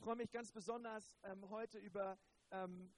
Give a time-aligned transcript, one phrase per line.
[0.00, 2.18] freue mich ganz besonders ähm, heute über
[2.50, 2.90] ähm,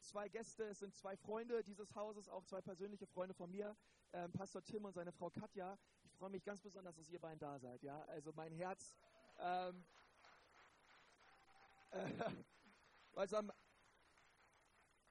[0.00, 0.64] zwei Gäste.
[0.64, 3.76] Es sind zwei Freunde dieses Hauses, auch zwei persönliche Freunde von mir,
[4.14, 5.78] ähm, Pastor Tim und seine Frau Katja.
[6.04, 7.82] Ich freue mich ganz besonders, dass ihr beiden da seid.
[7.82, 8.94] Ja, also mein Herz.
[9.38, 9.84] Ähm,
[11.90, 12.30] äh,
[13.14, 13.42] also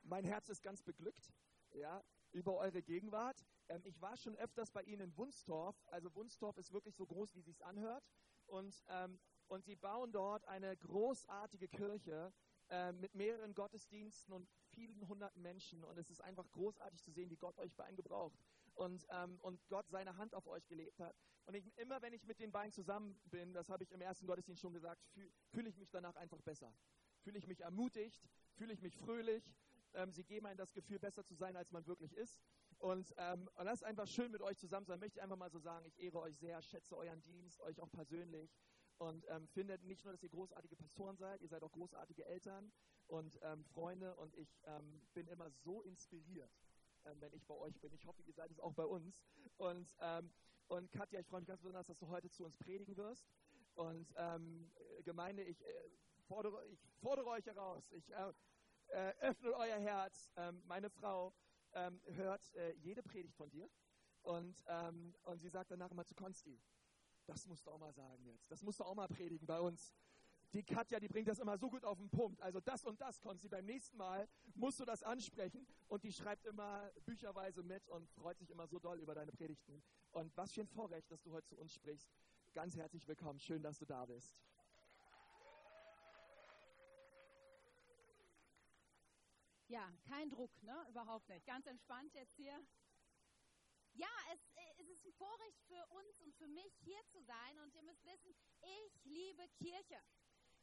[0.02, 1.32] mein Herz ist ganz beglückt.
[1.73, 3.46] Ja, über eure Gegenwart.
[3.68, 5.75] Ähm, ich war schon öfters bei Ihnen in Wunstorf.
[5.91, 8.04] Also Wunstorf ist wirklich so groß, wie es sich anhört.
[8.48, 12.34] Und, ähm, und sie bauen dort eine großartige Kirche
[12.70, 15.83] äh, mit mehreren Gottesdiensten und vielen hunderten Menschen.
[15.83, 18.39] Und es ist einfach großartig zu sehen, wie Gott euch beiden gebraucht
[18.73, 21.15] und, ähm, und Gott seine Hand auf euch gelegt hat.
[21.46, 24.25] Und ich, immer wenn ich mit den beiden zusammen bin, das habe ich im ersten
[24.25, 26.73] Gottesdienst schon gesagt, fühle fühl ich mich danach einfach besser.
[27.21, 29.43] Fühle ich mich ermutigt, fühle ich mich fröhlich.
[29.93, 32.42] Ähm, sie geben einem das Gefühl, besser zu sein, als man wirklich ist.
[32.80, 35.00] Und, ähm, und das ist einfach schön, mit euch zusammen zu sein.
[35.00, 37.92] Möchte ich einfach mal so sagen, ich ehre euch sehr, schätze euren Dienst, euch auch
[37.92, 38.52] persönlich
[38.98, 42.72] und ähm, finde nicht nur, dass ihr großartige Pastoren seid, ihr seid auch großartige Eltern
[43.08, 46.52] und ähm, Freunde und ich ähm, bin immer so inspiriert,
[47.06, 47.94] ähm, wenn ich bei euch bin.
[47.94, 49.22] Ich hoffe, ihr seid es auch bei uns.
[49.58, 50.32] Und, ähm,
[50.68, 53.28] und Katja, ich freue mich ganz besonders, dass du heute zu uns predigen wirst.
[53.76, 54.72] Und ähm,
[55.04, 55.74] Gemeinde, ich, äh,
[56.28, 58.34] fordere, ich fordere euch heraus, ich äh,
[58.88, 60.32] äh, öffne euer Herz.
[60.64, 61.34] meine Frau
[62.06, 63.70] hört äh, jede Predigt von dir
[64.22, 64.64] und,
[65.24, 66.58] und sie sagt danach immer zu Konsti,
[67.26, 68.50] das musst du auch mal sagen jetzt.
[68.52, 69.94] Das musst du auch mal predigen bei uns.
[70.54, 72.42] Die Katja, die bringt das immer so gut auf den Punkt.
[72.42, 75.68] Also das und das, Konzi, beim nächsten Mal musst du das ansprechen.
[75.88, 79.84] Und die schreibt immer bücherweise mit und freut sich immer so doll über deine Predigten.
[80.12, 82.09] Und was für ein Vorrecht, dass du heute zu uns sprichst.
[82.53, 83.40] Ganz herzlich willkommen.
[83.40, 84.42] Schön, dass du da bist.
[89.68, 90.86] Ja, kein Druck, ne?
[90.90, 91.46] Überhaupt nicht.
[91.46, 92.53] Ganz entspannt jetzt hier.
[93.96, 97.60] Ja, es, äh, es ist ein Vorrecht für uns und für mich hier zu sein.
[97.60, 100.02] Und ihr müsst wissen, ich liebe Kirche.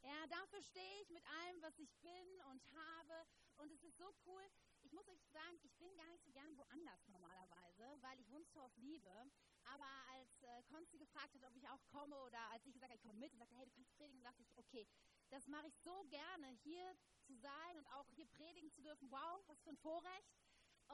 [0.03, 3.25] Ja, dafür stehe ich mit allem, was ich bin und habe.
[3.57, 4.43] Und es ist so cool.
[4.83, 8.75] Ich muss euch sagen, ich bin gar nicht so gern woanders normalerweise, weil ich Wunstorf
[8.77, 9.31] liebe.
[9.65, 12.97] Aber als äh, Konsti gefragt hat, ob ich auch komme oder als ich gesagt habe,
[12.97, 14.85] ich komme mit und sagte, hey, du kannst predigen, dachte ich, okay,
[15.29, 19.09] das mache ich so gerne, hier zu sein und auch hier predigen zu dürfen.
[19.09, 20.35] Wow, was für ein Vorrecht.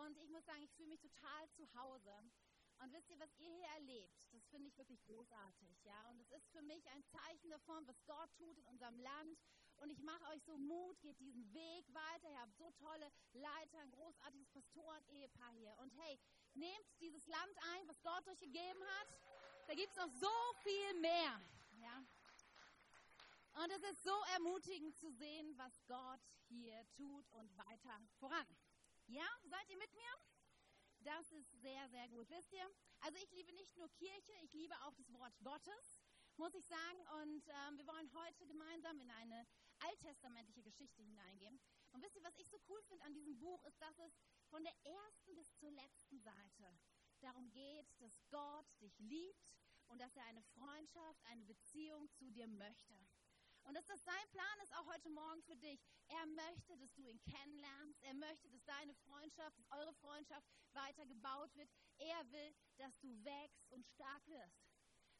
[0.06, 2.14] Und ich muss sagen, ich fühle mich total zu Hause.
[2.80, 6.10] Und wisst ihr, was ihr hier erlebt, das finde ich wirklich großartig, ja.
[6.10, 9.38] Und es ist für mich ein Zeichen davon, was Gott tut in unserem Land.
[9.78, 12.30] Und ich mache euch so Mut, geht diesen Weg weiter.
[12.30, 15.78] Ihr habt so tolle Leiter, ein großartiges Pastoren-Ehepaar hier.
[15.80, 16.18] Und hey,
[16.54, 19.08] nehmt dieses Land ein, was Gott euch gegeben hat.
[19.68, 21.42] Da gibt es noch so viel mehr,
[21.81, 22.04] ja.
[23.62, 28.48] Und es ist so ermutigend zu sehen, was Gott hier tut und weiter voran.
[29.09, 30.14] Ja, seid ihr mit mir?
[31.00, 32.30] Das ist sehr, sehr gut.
[32.30, 36.00] Wisst ihr, also ich liebe nicht nur Kirche, ich liebe auch das Wort Gottes,
[36.38, 37.00] muss ich sagen.
[37.24, 39.48] Und ähm, wir wollen heute gemeinsam in eine
[39.80, 41.59] alttestamentliche Geschichte hineingehen.
[41.92, 44.14] Und wisst ihr, was ich so cool finde an diesem Buch, ist, dass es
[44.52, 46.80] von der ersten bis zur letzten Seite
[47.22, 49.56] darum geht, dass Gott dich liebt
[49.88, 52.96] und dass er eine Freundschaft, eine Beziehung zu dir möchte.
[53.69, 55.80] Und dass das sein Plan ist auch heute Morgen für dich.
[56.07, 58.02] Er möchte, dass du ihn kennenlernst.
[58.02, 60.44] Er möchte, dass deine Freundschaft, dass eure Freundschaft
[60.74, 61.69] weiter gebaut wird.
[62.00, 64.57] Er will, dass du wächst und stark wirst.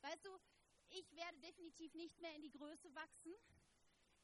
[0.02, 0.36] Weißt du,
[0.90, 3.36] ich werde definitiv nicht mehr in die Größe wachsen.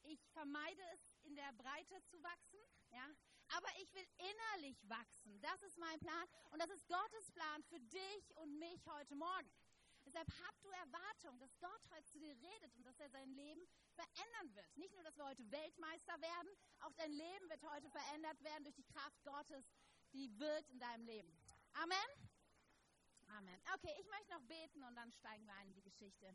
[0.02, 2.58] Ich vermeide es, in der Breite zu wachsen.
[2.90, 3.08] Ja?
[3.50, 5.40] Aber ich will innerlich wachsen.
[5.40, 6.28] Das ist mein Plan.
[6.50, 9.52] Und das ist Gottes Plan für dich und mich heute Morgen.
[10.16, 13.60] Deshalb habt du Erwartung, dass Gott heute zu dir redet und dass er sein Leben
[13.94, 14.74] verändern wird.
[14.78, 16.48] Nicht nur, dass wir heute Weltmeister werden,
[16.80, 19.66] auch dein Leben wird heute verändert werden durch die Kraft Gottes,
[20.14, 21.38] die wirkt in deinem Leben.
[21.74, 21.98] Amen?
[23.26, 23.60] Amen.
[23.74, 26.34] Okay, ich möchte noch beten und dann steigen wir ein in die Geschichte.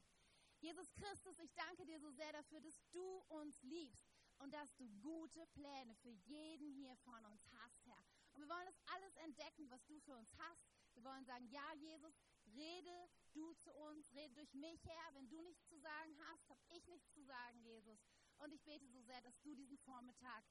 [0.59, 4.05] Jesus Christus, ich danke dir so sehr dafür, dass du uns liebst
[4.37, 8.03] und dass du gute Pläne für jeden hier von uns hast, Herr.
[8.33, 10.69] Und wir wollen das alles entdecken, was du für uns hast.
[10.93, 12.13] Wir wollen sagen, ja, Jesus,
[12.55, 15.13] rede du zu uns, rede durch mich, Herr.
[15.13, 17.99] Wenn du nichts zu sagen hast, habe ich nichts zu sagen, Jesus.
[18.37, 20.43] Und ich bete so sehr, dass du diesen Vormittag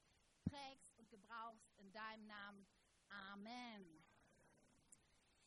[0.44, 2.66] prägst und gebrauchst in deinem Namen.
[3.08, 4.04] Amen.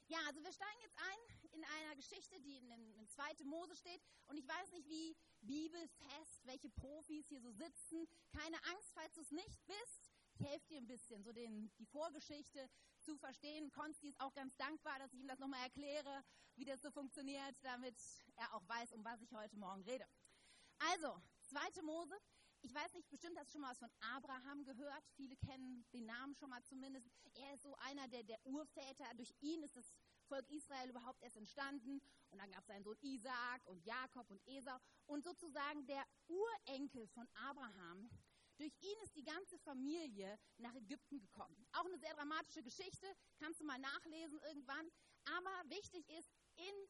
[0.07, 3.45] Ja, also wir steigen jetzt ein in einer Geschichte, die in, in 2.
[3.45, 4.01] Mose steht.
[4.27, 8.07] Und ich weiß nicht, wie bibelfest, welche Profis hier so sitzen.
[8.31, 10.12] Keine Angst, falls du es nicht bist.
[10.39, 12.69] Helfe dir ein bisschen, so den, die Vorgeschichte
[13.01, 13.71] zu verstehen.
[13.71, 16.23] Konsti ist auch ganz dankbar, dass ich ihm das nochmal erkläre,
[16.55, 17.95] wie das so funktioniert, damit
[18.35, 20.05] er auch weiß, um was ich heute Morgen rede.
[20.91, 21.81] Also, 2.
[21.83, 22.15] Mose.
[22.65, 25.03] Ich weiß nicht, bestimmt hast du schon mal was von Abraham gehört.
[25.15, 27.09] Viele kennen den Namen schon mal zumindest.
[27.33, 29.03] Er ist so einer der, der Urväter.
[29.17, 29.93] Durch ihn ist das
[30.27, 32.01] Volk Israel überhaupt erst entstanden.
[32.29, 34.77] Und dann gab es seinen Sohn Isaak und Jakob und Esau.
[35.07, 38.09] Und sozusagen der Urenkel von Abraham,
[38.57, 41.67] durch ihn ist die ganze Familie nach Ägypten gekommen.
[41.73, 43.07] Auch eine sehr dramatische Geschichte,
[43.39, 44.89] kannst du mal nachlesen irgendwann.
[45.25, 46.87] Aber wichtig ist, in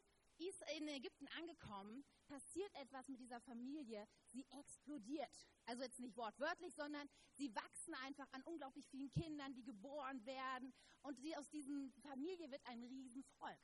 [0.77, 4.07] in Ägypten angekommen, passiert etwas mit dieser Familie.
[4.31, 5.47] Sie explodiert.
[5.65, 10.73] Also jetzt nicht wortwörtlich, sondern sie wachsen einfach an unglaublich vielen Kindern, die geboren werden.
[11.03, 11.71] Und sie, aus dieser
[12.01, 13.59] Familie wird ein Riesenvolk.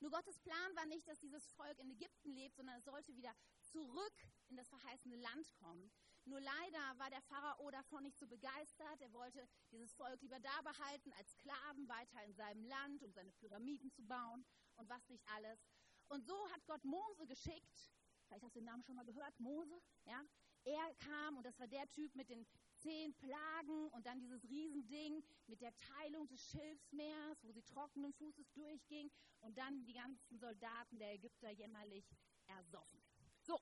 [0.00, 3.34] Nur Gottes Plan war nicht, dass dieses Volk in Ägypten lebt, sondern es sollte wieder
[3.60, 4.14] zurück
[4.48, 5.90] in das verheißene Land kommen.
[6.26, 9.00] Nur leider war der Pharao davon nicht so begeistert.
[9.00, 13.30] Er wollte dieses Volk lieber da behalten als Sklaven weiter in seinem Land, um seine
[13.32, 14.44] Pyramiden zu bauen
[14.76, 15.60] und was nicht alles.
[16.08, 17.92] Und so hat Gott Mose geschickt.
[18.26, 19.78] Vielleicht hast du den Namen schon mal gehört, Mose.
[20.06, 20.24] Ja?
[20.64, 25.22] Er kam und das war der Typ mit den zehn Plagen und dann dieses Riesending
[25.46, 29.10] mit der Teilung des Schilfsmeers, wo sie trockenen Fußes durchging
[29.40, 32.08] und dann die ganzen Soldaten der Ägypter jämmerlich
[32.46, 33.02] ersoffen.
[33.42, 33.60] So,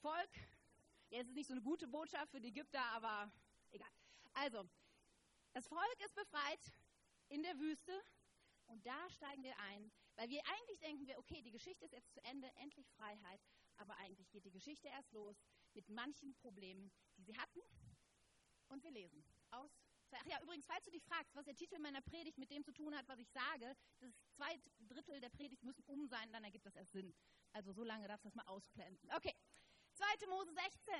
[0.00, 0.30] Volk.
[1.12, 3.30] Jetzt ist nicht so eine gute Botschaft für die Ägypter, aber
[3.70, 3.90] egal.
[4.32, 4.66] Also,
[5.52, 6.72] das Volk ist befreit
[7.28, 7.92] in der Wüste
[8.68, 12.14] und da steigen wir ein, weil wir eigentlich denken wir, okay, die Geschichte ist jetzt
[12.14, 13.42] zu Ende, endlich Freiheit,
[13.76, 15.36] aber eigentlich geht die Geschichte erst los
[15.74, 17.60] mit manchen Problemen, die sie hatten.
[18.68, 19.70] Und wir lesen aus.
[20.12, 22.72] Ach ja, übrigens, falls du dich fragst, was der Titel meiner Predigt mit dem zu
[22.72, 26.64] tun hat, was ich sage, das zwei Drittel der Predigt müssen um sein, dann ergibt
[26.64, 27.14] das erst Sinn.
[27.52, 29.10] Also so lange darfst du das mal ausblenden.
[29.14, 29.34] Okay,
[30.02, 30.26] 2.
[30.26, 30.94] Mose 16.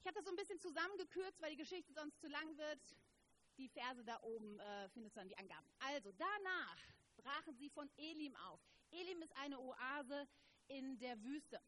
[0.00, 2.96] Ich habe das so ein bisschen zusammengekürzt, weil die Geschichte sonst zu lang wird
[3.58, 5.68] die Verse da oben äh, findest du dann die Angaben.
[5.78, 6.78] Also danach
[7.16, 8.60] brachen sie von Elim auf.
[8.90, 10.26] Elim ist eine Oase
[10.68, 11.60] in der Wüste.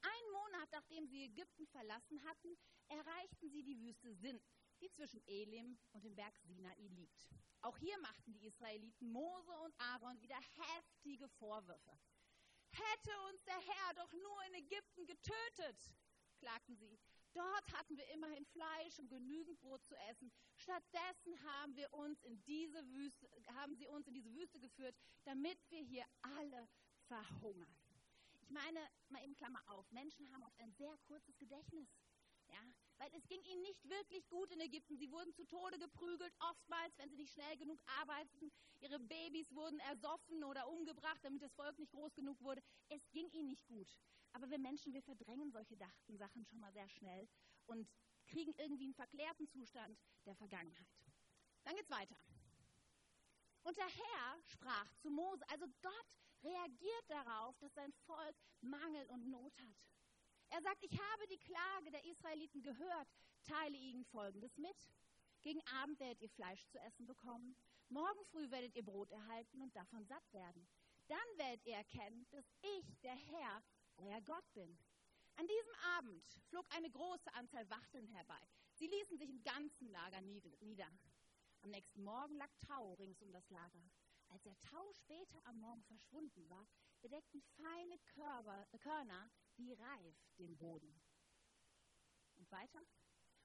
[0.00, 2.56] Ein Monat nachdem sie Ägypten verlassen hatten,
[2.88, 4.40] erreichten sie die Wüste Sin,
[4.80, 7.28] die zwischen Elim und dem Berg Sinai liegt.
[7.60, 11.98] Auch hier machten die Israeliten Mose und Aaron wieder heftige Vorwürfe.
[12.72, 15.92] Hätte uns der Herr doch nur in Ägypten getötet,
[16.38, 16.98] klagten sie.
[17.34, 20.30] Dort hatten wir immerhin Fleisch und genügend Brot zu essen.
[20.56, 25.58] Stattdessen haben wir uns in diese Wüste, haben sie uns in diese Wüste geführt, damit
[25.70, 26.68] wir hier alle
[27.06, 27.74] verhungern.
[28.42, 31.88] Ich meine, mal eben Klammer auf, Menschen haben oft ein sehr kurzes Gedächtnis.
[32.52, 32.60] Ja,
[32.98, 34.96] weil es ging ihnen nicht wirklich gut in Ägypten.
[34.96, 38.52] Sie wurden zu Tode geprügelt, oftmals, wenn sie nicht schnell genug arbeiteten.
[38.80, 42.62] Ihre Babys wurden ersoffen oder umgebracht, damit das Volk nicht groß genug wurde.
[42.88, 43.88] Es ging ihnen nicht gut.
[44.34, 47.28] Aber wir Menschen, wir verdrängen solche Sachen schon mal sehr schnell
[47.66, 47.88] und
[48.26, 50.88] kriegen irgendwie einen verklärten Zustand der Vergangenheit.
[51.64, 52.16] Dann geht's weiter.
[53.62, 59.28] Und der Herr sprach zu Mose, also Gott reagiert darauf, dass sein Volk Mangel und
[59.28, 59.76] Not hat.
[60.52, 63.08] Er sagt, ich habe die Klage der Israeliten gehört,
[63.42, 64.76] teile ihnen Folgendes mit.
[65.40, 67.56] Gegen Abend werdet ihr Fleisch zu essen bekommen,
[67.88, 70.68] morgen früh werdet ihr Brot erhalten und davon satt werden.
[71.08, 73.62] Dann werdet ihr erkennen, dass ich, der Herr,
[73.96, 74.78] euer Gott bin.
[75.36, 78.46] An diesem Abend flog eine große Anzahl Wachteln herbei.
[78.74, 80.90] Sie ließen sich im ganzen Lager nieder.
[81.62, 83.90] Am nächsten Morgen lag Tau rings um das Lager.
[84.28, 86.66] Als der Tau später am Morgen verschwunden war,
[87.00, 91.00] bedeckten feine äh, Körner wie Reif den Boden.
[92.36, 92.80] Und weiter?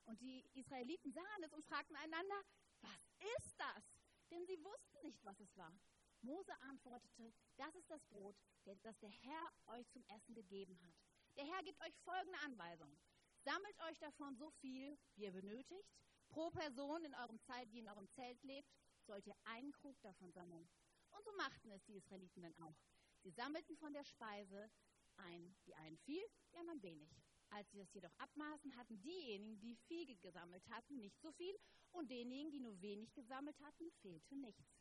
[0.05, 2.41] Und die Israeliten sahen es und fragten einander,
[2.81, 3.83] was ist das?
[4.31, 5.77] Denn sie wussten nicht, was es war.
[6.21, 10.95] Mose antwortete, das ist das Brot, das der Herr euch zum Essen gegeben hat.
[11.35, 12.97] Der Herr gibt euch folgende Anweisung.
[13.43, 15.95] Sammelt euch davon so viel, wie ihr benötigt.
[16.29, 18.69] Pro Person in eurem Zeit, die in eurem Zelt lebt,
[19.05, 20.67] sollt ihr einen Krug davon sammeln.
[21.11, 22.75] Und so machten es die Israeliten dann auch.
[23.23, 24.69] Sie sammelten von der Speise
[25.19, 27.09] ein, die einen viel, die anderen wenig.
[27.49, 31.55] Als sie das jedoch abmaßen, hatten diejenigen, die viel gesammelt hatten, nicht so viel,
[31.91, 34.77] und denjenigen, die nur wenig gesammelt hatten, fehlte nichts.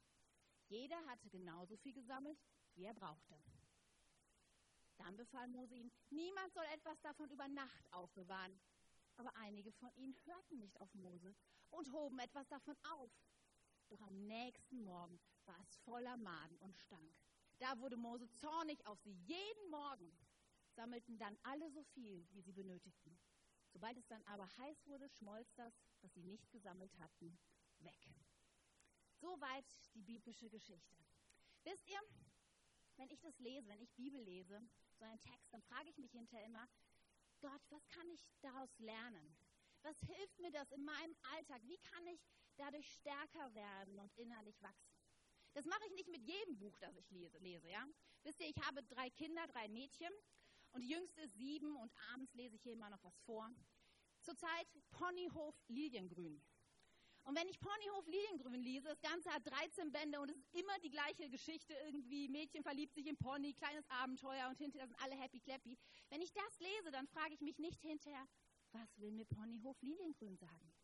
[0.69, 2.39] Jeder hatte genauso viel gesammelt,
[2.75, 3.41] wie er brauchte.
[4.97, 8.59] Dann befahl Mose ihnen, niemand soll etwas davon über Nacht aufbewahren.
[9.19, 11.35] Aber einige von ihnen hörten nicht auf Mose
[11.71, 13.11] und hoben etwas davon auf.
[13.89, 17.15] Doch am nächsten Morgen war es voller Maden und stank.
[17.59, 19.13] Da wurde Mose zornig auf sie.
[19.13, 20.13] Jeden Morgen
[20.77, 23.19] sammelten dann alle so viel, wie sie benötigten.
[23.73, 27.39] Sobald es dann aber heiß wurde, schmolz das, was sie nicht gesammelt hatten,
[27.81, 28.09] weg.
[29.17, 30.97] Soweit die biblische Geschichte.
[31.65, 32.01] Wisst ihr,
[32.97, 34.63] wenn ich das lese, wenn ich Bibel lese,
[34.99, 36.67] so einen Text, dann frage ich mich hinterher immer,
[37.41, 39.37] Gott, was kann ich daraus lernen?
[39.83, 41.61] Was hilft mir das in meinem Alltag?
[41.65, 42.21] Wie kann ich
[42.57, 44.97] dadurch stärker werden und innerlich wachsen?
[45.53, 47.87] Das mache ich nicht mit jedem Buch, das ich lese, lese, ja?
[48.23, 50.13] Wisst ihr, ich habe drei Kinder, drei Mädchen
[50.77, 53.51] und die jüngste ist sieben und abends lese ich hier immer noch was vor.
[54.21, 56.43] Zurzeit Ponyhof Liliengrün.
[57.25, 60.79] Und wenn ich Ponyhof Liliengrün lese, das Ganze hat 13 Bände und es ist immer
[60.81, 62.29] die gleiche Geschichte irgendwie.
[62.29, 65.79] Mädchen verliebt sich in Pony, kleines Abenteuer und hinterher sind alle happy clappy.
[66.11, 68.29] Wenn ich das lese, dann frage ich mich nicht hinterher,
[68.73, 70.75] was will mir Ponyhof Liliengrün sagen?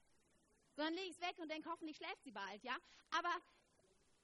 [0.74, 2.78] Sondern lege ich es weg und denke, hoffentlich schläft sie bald, ja?
[3.10, 3.30] Aber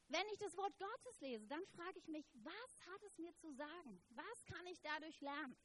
[0.08, 3.50] wenn ich das Wort Gottes lese, dann frage ich mich, was hat es mir zu
[3.52, 4.02] sagen?
[4.10, 5.56] Was kann ich dadurch lernen?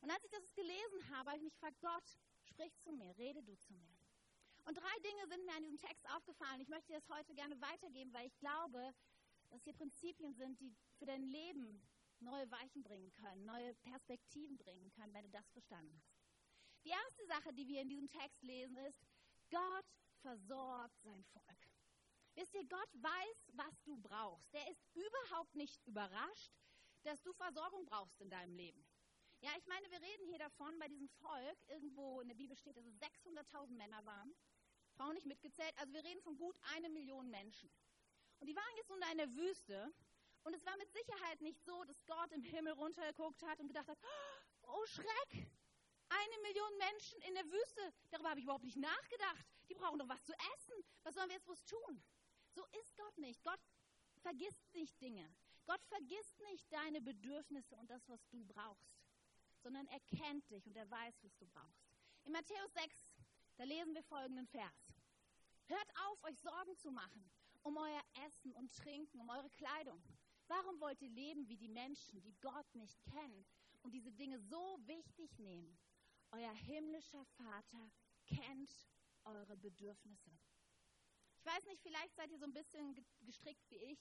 [0.00, 2.04] Und als ich das gelesen habe, habe ich mich gefragt, Gott,
[2.44, 3.96] sprich zu mir, rede du zu mir.
[4.64, 6.60] Und drei Dinge sind mir an diesem Text aufgefallen.
[6.60, 8.94] Ich möchte das heute gerne weitergeben, weil ich glaube,
[9.50, 11.82] dass hier Prinzipien sind, die für dein Leben
[12.20, 16.24] neue Weichen bringen können, neue Perspektiven bringen können, wenn du das verstanden hast.
[16.84, 18.98] Die erste Sache, die wir in diesem Text lesen, ist,
[19.50, 19.86] Gott
[20.20, 21.73] versorgt sein Volk.
[22.34, 24.52] Wisst ihr, Gott weiß, was du brauchst.
[24.52, 26.52] Der ist überhaupt nicht überrascht,
[27.02, 28.84] dass du Versorgung brauchst in deinem Leben.
[29.40, 32.76] Ja, ich meine, wir reden hier davon, bei diesem Volk, irgendwo in der Bibel steht,
[32.76, 34.34] dass es 600.000 Männer waren,
[34.96, 37.70] Frauen nicht mitgezählt, also wir reden von gut eine Million Menschen.
[38.38, 39.92] Und die waren jetzt in der Wüste
[40.44, 43.88] und es war mit Sicherheit nicht so, dass Gott im Himmel runtergeguckt hat und gedacht
[43.88, 43.98] hat,
[44.62, 45.46] oh Schreck,
[46.08, 49.46] eine Million Menschen in der Wüste, darüber habe ich überhaupt nicht nachgedacht.
[49.68, 50.84] Die brauchen doch was zu essen.
[51.02, 52.02] Was sollen wir jetzt bloß tun?
[52.54, 53.42] So ist Gott nicht.
[53.42, 53.60] Gott
[54.22, 55.28] vergisst nicht Dinge.
[55.66, 58.94] Gott vergisst nicht deine Bedürfnisse und das, was du brauchst,
[59.62, 61.88] sondern er kennt dich und er weiß, was du brauchst.
[62.24, 63.08] In Matthäus 6,
[63.56, 64.94] da lesen wir folgenden Vers.
[65.66, 67.30] Hört auf, euch Sorgen zu machen
[67.64, 70.00] um euer Essen und Trinken, um eure Kleidung.
[70.46, 73.44] Warum wollt ihr leben wie die Menschen, die Gott nicht kennen
[73.82, 75.78] und diese Dinge so wichtig nehmen?
[76.30, 77.90] Euer himmlischer Vater
[78.26, 78.70] kennt
[79.24, 80.30] eure Bedürfnisse.
[81.44, 83.98] Ich weiß nicht, vielleicht seid ihr so ein bisschen gestrickt wie ich,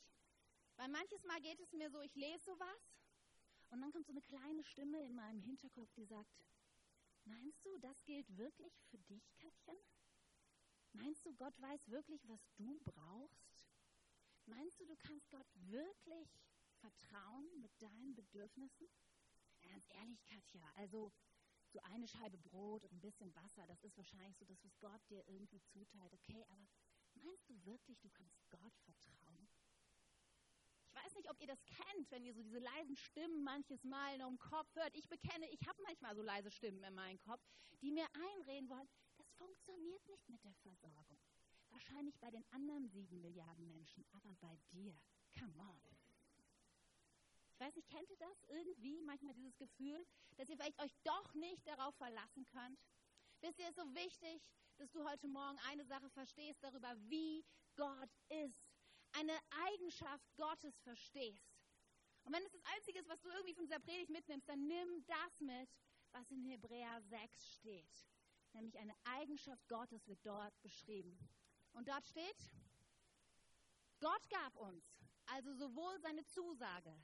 [0.77, 2.95] weil manches Mal geht es mir so, ich lese sowas
[3.69, 6.31] und dann kommt so eine kleine Stimme in meinem Hinterkopf, die sagt,
[7.25, 9.75] meinst du, das gilt wirklich für dich, Katja?
[10.93, 13.67] Meinst du, Gott weiß wirklich, was du brauchst?
[14.45, 16.29] Meinst du, du kannst Gott wirklich
[16.79, 18.88] vertrauen mit deinen Bedürfnissen?
[19.63, 21.12] Ganz ehrlich, Katja, also
[21.67, 25.01] so eine Scheibe Brot und ein bisschen Wasser, das ist wahrscheinlich so das, was Gott
[25.09, 26.13] dir irgendwie zuteilt.
[26.13, 26.69] Okay, aber
[27.24, 29.50] meinst du wirklich, du kannst Gott vertrauen?
[30.86, 34.20] Ich weiß nicht, ob ihr das kennt, wenn ihr so diese leisen Stimmen manches Mal
[34.20, 34.96] im Kopf hört.
[34.96, 37.42] Ich bekenne, ich habe manchmal so leise Stimmen in meinem Kopf,
[37.82, 38.88] die mir einreden wollen,
[39.18, 41.20] das funktioniert nicht mit der Versorgung.
[41.70, 44.96] Wahrscheinlich bei den anderen sieben Milliarden Menschen, aber bei dir,
[45.38, 45.82] come on.
[47.53, 50.06] Ich weiß nicht, kennt ihr das irgendwie, manchmal dieses Gefühl,
[50.38, 52.80] dass ihr vielleicht euch doch nicht darauf verlassen könnt?
[53.43, 54.41] Wisst ihr, es ist so wichtig,
[54.77, 57.43] dass du heute Morgen eine Sache verstehst darüber, wie
[57.75, 58.71] Gott ist.
[59.12, 61.51] Eine Eigenschaft Gottes verstehst.
[62.23, 65.05] Und wenn es das Einzige ist, was du irgendwie von dieser Predigt mitnimmst, dann nimm
[65.07, 65.69] das mit,
[66.13, 68.07] was in Hebräer 6 steht.
[68.53, 71.19] Nämlich eine Eigenschaft Gottes wird dort beschrieben.
[71.73, 72.50] Und dort steht,
[74.00, 74.85] Gott gab uns
[75.25, 76.97] also sowohl seine Zusage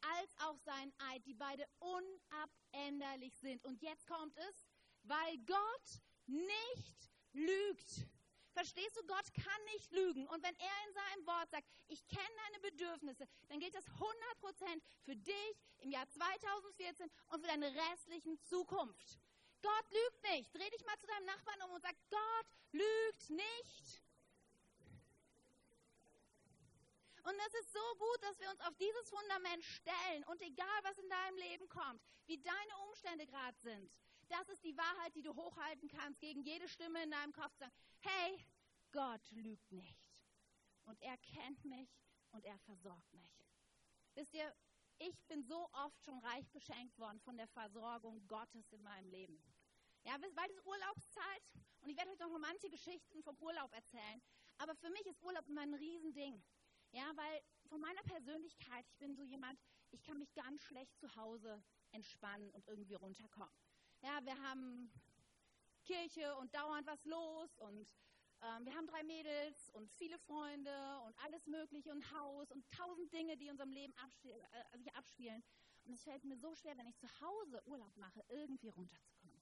[0.00, 3.64] als auch sein Eid, die beide unabänderlich sind.
[3.64, 4.66] Und jetzt kommt es,
[5.08, 8.06] weil Gott nicht lügt.
[8.52, 10.26] Verstehst du, Gott kann nicht lügen.
[10.28, 14.80] Und wenn er in seinem Wort sagt, ich kenne deine Bedürfnisse, dann gilt das 100%
[15.02, 19.20] für dich im Jahr 2014 und für deine restlichen Zukunft.
[19.60, 20.54] Gott lügt nicht.
[20.54, 24.02] Dreh dich mal zu deinem Nachbarn um und sag, Gott lügt nicht.
[27.24, 30.96] Und es ist so gut, dass wir uns auf dieses Fundament stellen und egal, was
[30.96, 33.92] in deinem Leben kommt, wie deine Umstände gerade sind,
[34.28, 37.56] das ist die Wahrheit, die du hochhalten kannst gegen jede Stimme in deinem Kopf.
[37.56, 38.44] Sagen, hey,
[38.92, 39.98] Gott lügt nicht.
[40.84, 41.90] Und er kennt mich
[42.30, 43.44] und er versorgt mich.
[44.14, 44.54] Wisst ihr,
[44.98, 49.42] ich bin so oft schon reich beschenkt worden von der Versorgung Gottes in meinem Leben.
[50.04, 51.42] Ja, bald ist Urlaubszeit
[51.80, 54.22] und ich werde euch noch manche Geschichten vom Urlaub erzählen.
[54.58, 56.42] Aber für mich ist Urlaub immer ein Riesending.
[56.92, 61.14] Ja, weil von meiner Persönlichkeit, ich bin so jemand, ich kann mich ganz schlecht zu
[61.16, 63.65] Hause entspannen und irgendwie runterkommen.
[64.02, 64.90] Ja, wir haben
[65.84, 67.94] Kirche und dauernd was los und
[68.42, 73.12] ähm, wir haben drei Mädels und viele Freunde und alles Mögliche und Haus und tausend
[73.12, 75.42] Dinge, die in unserem Leben abspiel äh, sich abspielen.
[75.84, 79.36] Und es fällt mir so schwer, wenn ich zu Hause Urlaub mache, irgendwie runterzukommen.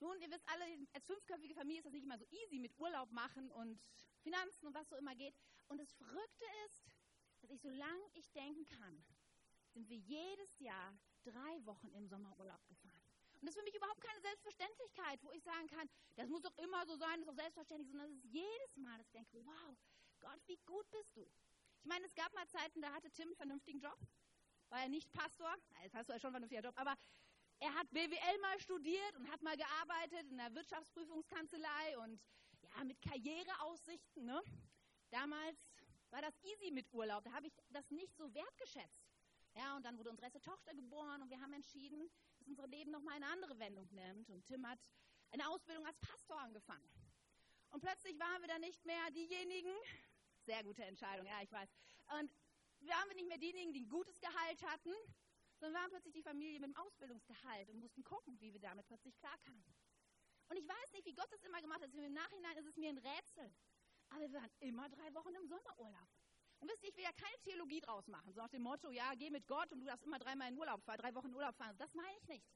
[0.00, 3.10] Nun, ihr wisst alle, als fünfköpfige Familie ist das nicht immer so easy mit Urlaub
[3.12, 3.80] machen und
[4.20, 5.34] Finanzen und was so immer geht.
[5.68, 6.84] Und das Verrückte ist,
[7.40, 9.04] dass ich, solange ich denken kann,
[9.72, 12.85] sind wir jedes Jahr drei Wochen im Sommerurlaub gefahren.
[13.40, 16.56] Und das ist für mich überhaupt keine Selbstverständlichkeit, wo ich sagen kann, das muss doch
[16.58, 19.44] immer so sein, das ist doch selbstverständlich, sondern es ist jedes Mal, dass ich denke,
[19.44, 19.76] wow,
[20.20, 21.26] Gott, wie gut bist du.
[21.80, 23.98] Ich meine, es gab mal Zeiten, da hatte Tim einen vernünftigen Job,
[24.70, 26.96] war er nicht Pastor, als Pastor ist schon ein vernünftiger Job, aber
[27.58, 32.20] er hat BWL mal studiert und hat mal gearbeitet in der Wirtschaftsprüfungskanzlei und
[32.62, 34.24] ja, ja, mit Karriereaussichten.
[34.24, 34.42] Ne?
[35.10, 35.56] Damals
[36.10, 37.24] war das easy mit Urlaub.
[37.24, 39.06] Da habe ich das nicht so wertgeschätzt.
[39.54, 42.10] Ja, und dann wurde unsere erste Tochter geboren und wir haben entschieden,
[42.46, 44.30] unser Leben nochmal eine andere Wendung nimmt.
[44.30, 44.78] Und Tim hat
[45.30, 46.88] eine Ausbildung als Pastor angefangen.
[47.70, 49.74] Und plötzlich waren wir dann nicht mehr diejenigen,
[50.44, 51.68] sehr gute Entscheidung, ja, ich weiß.
[52.18, 52.30] Und
[52.80, 54.92] waren wir nicht mehr diejenigen, die ein gutes Gehalt hatten,
[55.58, 59.16] sondern waren plötzlich die Familie mit dem Ausbildungsgehalt und mussten gucken, wie wir damit plötzlich
[59.16, 59.74] klarkamen.
[60.48, 61.92] Und ich weiß nicht, wie Gott das immer gemacht hat.
[61.92, 63.52] Im Nachhinein ist es mir ein Rätsel.
[64.10, 66.08] Aber wir waren immer drei Wochen im Sommerurlaub.
[66.68, 69.46] Wisst ich will ja keine Theologie draus machen, so nach dem Motto, ja, geh mit
[69.46, 71.76] Gott und du darfst immer dreimal in Urlaub fahren, drei Wochen in Urlaub fahren.
[71.78, 72.46] Das meine ich nicht.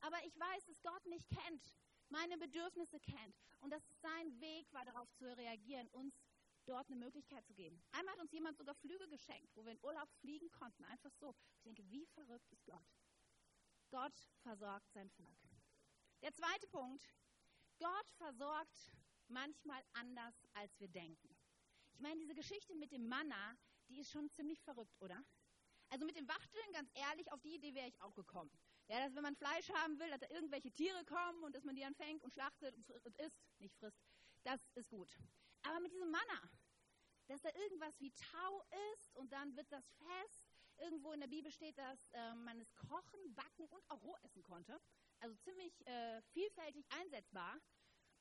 [0.00, 1.74] Aber ich weiß, dass Gott mich kennt,
[2.08, 6.14] meine Bedürfnisse kennt und dass sein Weg war, darauf zu reagieren, uns
[6.66, 7.82] dort eine Möglichkeit zu geben.
[7.92, 11.34] Einmal hat uns jemand sogar Flüge geschenkt, wo wir in Urlaub fliegen konnten, einfach so.
[11.56, 12.86] Ich denke, wie verrückt ist Gott?
[13.90, 15.38] Gott versorgt sein Volk.
[16.22, 17.08] Der zweite Punkt,
[17.78, 18.92] Gott versorgt
[19.28, 21.36] manchmal anders, als wir denken.
[21.92, 23.56] Ich meine, diese Geschichte mit dem Manna,
[23.88, 25.22] die ist schon ziemlich verrückt, oder?
[25.90, 28.50] Also mit dem Wachteln, ganz ehrlich, auf die Idee wäre ich auch gekommen.
[28.88, 31.74] Ja, dass wenn man Fleisch haben will, dass da irgendwelche Tiere kommen und dass man
[31.74, 34.00] die dann fängt und schlachtet und, und isst, nicht frisst,
[34.42, 35.16] das ist gut.
[35.62, 36.50] Aber mit diesem Manna,
[37.26, 40.46] dass da irgendwas wie Tau ist und dann wird das fest.
[40.78, 44.42] Irgendwo in der Bibel steht, dass äh, man es kochen, backen und auch roh essen
[44.42, 44.80] konnte.
[45.20, 47.60] Also ziemlich äh, vielfältig einsetzbar.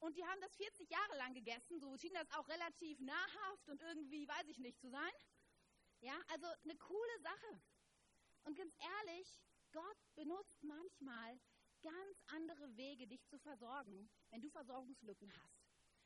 [0.01, 3.79] Und die haben das 40 Jahre lang gegessen, so schien das auch relativ nahrhaft und
[3.81, 5.13] irgendwie, weiß ich nicht, zu sein.
[6.00, 7.62] Ja, also eine coole Sache.
[8.43, 9.39] Und ganz ehrlich,
[9.72, 11.39] Gott benutzt manchmal
[11.84, 15.62] ganz andere Wege, dich zu versorgen, wenn du Versorgungslücken hast.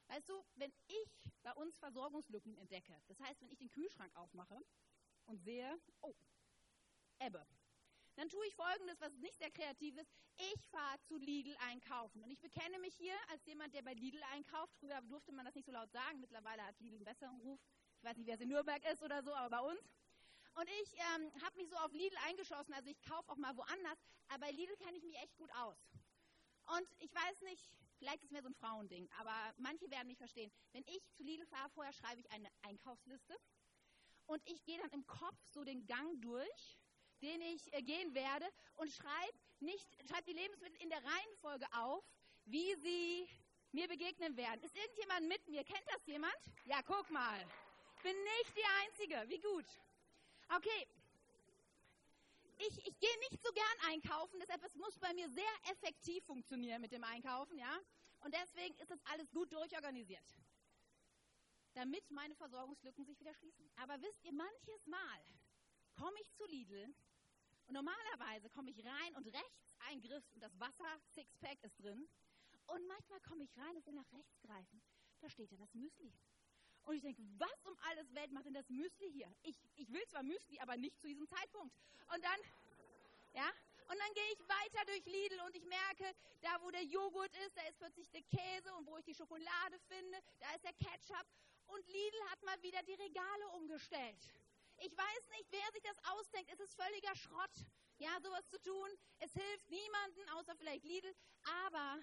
[0.08, 4.60] Weißt du, wenn ich bei uns Versorgungslücken entdecke, das heißt, wenn ich den Kühlschrank aufmache
[5.26, 6.14] und sehe, oh,
[7.20, 7.48] Ebbe,
[8.16, 10.10] dann tue ich Folgendes, was nicht sehr kreativ ist.
[10.38, 12.24] Ich fahre zu Lidl einkaufen.
[12.24, 14.74] Und ich bekenne mich hier als jemand, der bei Lidl einkauft.
[14.80, 16.20] Früher durfte man das nicht so laut sagen.
[16.20, 17.60] Mittlerweile hat Lidl einen besseren Ruf.
[17.98, 19.82] Ich weiß nicht, wer es in Nürnberg ist oder so, aber bei uns.
[20.56, 22.74] Und ich ähm, habe mich so auf Lidl eingeschossen.
[22.74, 24.00] Also ich kaufe auch mal woanders.
[24.30, 25.78] Aber bei Lidl kenne ich mich echt gut aus.
[26.68, 27.64] Und ich weiß nicht,
[27.98, 30.52] vielleicht ist es mehr so ein Frauending, aber manche werden mich verstehen.
[30.72, 33.36] Wenn ich zu Lidl fahre, vorher schreibe ich eine Einkaufsliste.
[34.26, 36.80] Und ich gehe dann im Kopf so den Gang durch
[37.26, 42.04] den ich äh, gehen werde und schreibe nicht, schreib die Lebensmittel in der Reihenfolge auf,
[42.46, 43.28] wie sie
[43.72, 44.62] mir begegnen werden.
[44.62, 45.64] Ist irgendjemand mit mir?
[45.64, 46.38] Kennt das jemand?
[46.66, 47.40] Ja, guck mal.
[48.04, 49.30] Bin nicht die Einzige.
[49.30, 49.66] Wie gut.
[50.50, 50.88] Okay.
[52.58, 56.80] Ich, ich gehe nicht so gern einkaufen, deshalb es muss bei mir sehr effektiv funktionieren
[56.80, 57.80] mit dem Einkaufen, ja.
[58.22, 60.24] Und deswegen ist das alles gut durchorganisiert,
[61.74, 63.70] damit meine Versorgungslücken sich wieder schließen.
[63.76, 65.22] Aber wisst ihr, manches Mal
[65.96, 66.94] komme ich zu Lidl
[67.68, 72.08] und normalerweise komme ich rein und rechts ein Griff und das Wasser Sixpack ist drin.
[72.68, 74.82] Und manchmal komme ich rein und will nach rechts greifen.
[75.22, 76.12] Da steht ja das Müsli.
[76.86, 79.34] Und ich denke, was um alles Welt macht denn das Müsli hier?
[79.44, 81.76] Ich, ich will zwar Müsli, aber nicht zu diesem Zeitpunkt.
[82.14, 82.40] Und dann,
[83.34, 83.50] ja,
[83.88, 87.58] und dann gehe ich weiter durch Lidl und ich merke, da wo der Joghurt ist,
[87.58, 91.26] da ist plötzlich der Käse und wo ich die Schokolade finde, da ist der Ketchup.
[91.68, 94.30] Und Lidl hat mal wieder die Regale umgestellt.
[94.78, 96.52] Ich weiß nicht, wer sich das ausdenkt.
[96.52, 97.66] Es ist völliger Schrott,
[97.98, 98.90] ja, sowas zu tun.
[99.20, 101.16] Es hilft niemanden, außer vielleicht Lidl.
[101.68, 102.00] Aber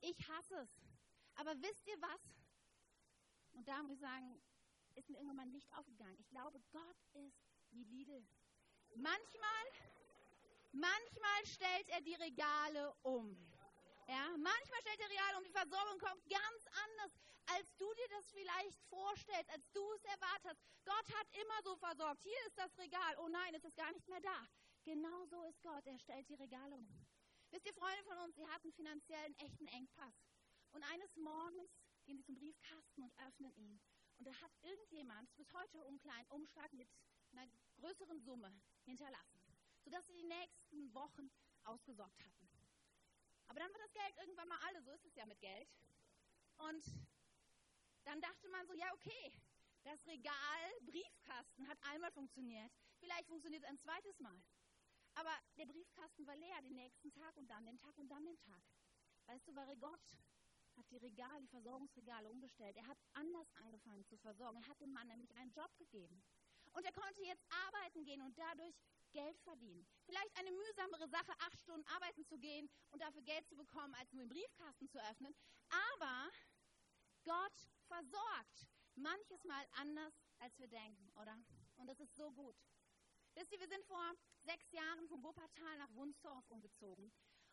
[0.00, 0.70] ich hasse es.
[1.34, 2.20] Aber wisst ihr was?
[3.52, 4.42] Und da muss ich sagen,
[4.94, 6.16] ist mir irgendwann mein Licht aufgegangen.
[6.18, 7.38] Ich glaube, Gott ist
[7.70, 8.26] wie Lidl.
[8.94, 9.66] Manchmal,
[10.72, 13.36] manchmal stellt er die Regale um.
[14.06, 17.12] Ja, manchmal stellt er Regale um, die Versorgung kommt ganz anders
[17.46, 20.60] als du dir das vielleicht vorstellst, als du es erwartet hast.
[20.84, 22.22] Gott hat immer so versorgt.
[22.22, 23.16] Hier ist das Regal.
[23.18, 24.48] Oh nein, es ist gar nicht mehr da.
[24.84, 25.86] Genau so ist Gott.
[25.86, 26.88] Er stellt die Regale um.
[27.50, 30.14] Wisst ihr, Freunde von uns, sie hatten finanziell einen echten Engpass.
[30.72, 31.70] Und eines Morgens
[32.04, 33.80] gehen sie zum Briefkasten und öffnen ihn.
[34.18, 36.88] Und da hat irgendjemand, bis heute einen Umschlag mit
[37.32, 37.46] einer
[37.80, 38.52] größeren Summe
[38.84, 39.40] hinterlassen,
[39.84, 41.30] sodass sie die nächsten Wochen
[41.64, 42.45] ausgesorgt hatten.
[43.48, 45.68] Aber dann war das Geld irgendwann mal alle, so ist es ja mit Geld.
[46.58, 46.84] Und
[48.04, 49.32] dann dachte man so, ja, okay,
[49.84, 52.72] das Regal, Briefkasten hat einmal funktioniert.
[52.98, 54.42] Vielleicht funktioniert es ein zweites Mal.
[55.14, 58.38] Aber der Briefkasten war leer den nächsten Tag und dann den Tag und dann den
[58.38, 58.62] Tag.
[59.26, 60.00] Weißt du, weil Gott
[60.76, 62.76] hat die Regale, die Versorgungsregale umgestellt.
[62.76, 64.58] Er hat anders angefangen zu versorgen.
[64.58, 66.22] Er hat dem Mann nämlich einen Job gegeben.
[66.76, 68.76] Und er konnte jetzt arbeiten gehen und dadurch
[69.12, 69.88] Geld verdienen.
[70.04, 74.12] Vielleicht eine mühsamere Sache, acht Stunden arbeiten zu gehen und dafür Geld zu bekommen, als
[74.12, 75.34] nur den Briefkasten zu öffnen.
[75.70, 76.30] Aber
[77.24, 78.68] Gott versorgt.
[78.94, 81.38] Manches Mal anders, als wir denken, oder?
[81.76, 82.56] Und das ist so gut.
[83.34, 84.12] Wisst ihr, wir sind vor
[84.44, 87.10] sechs Jahren vom Wuppertal nach Wunsdorf umgezogen.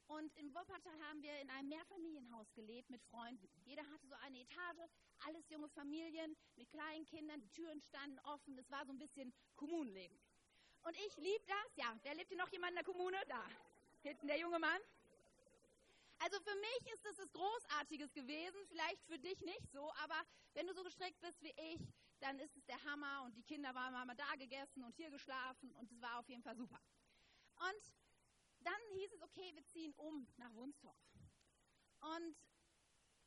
[0.07, 3.49] Und in Wuppertal haben wir in einem Mehrfamilienhaus gelebt mit Freunden.
[3.65, 4.89] Jeder hatte so eine Etage,
[5.25, 8.57] alles junge Familien mit kleinen Kindern, die Türen standen offen.
[8.57, 10.19] Es war so ein bisschen Kommunenleben.
[10.83, 11.75] Und ich lieb das.
[11.75, 13.17] Ja, wer lebt hier noch jemand in der Kommune?
[13.27, 13.43] Da,
[14.01, 14.81] hinten der junge Mann.
[16.19, 20.15] Also für mich ist es das Großartiges gewesen, vielleicht für dich nicht so, aber
[20.53, 21.81] wenn du so gestrickt bist wie ich,
[22.21, 25.71] dann ist es der Hammer und die Kinder waren mal da gegessen und hier geschlafen
[25.73, 26.79] und es war auf jeden Fall super.
[27.57, 27.93] Und
[28.65, 30.97] dann hieß es, okay, wir ziehen um nach Wunstorf.
[32.01, 32.35] Und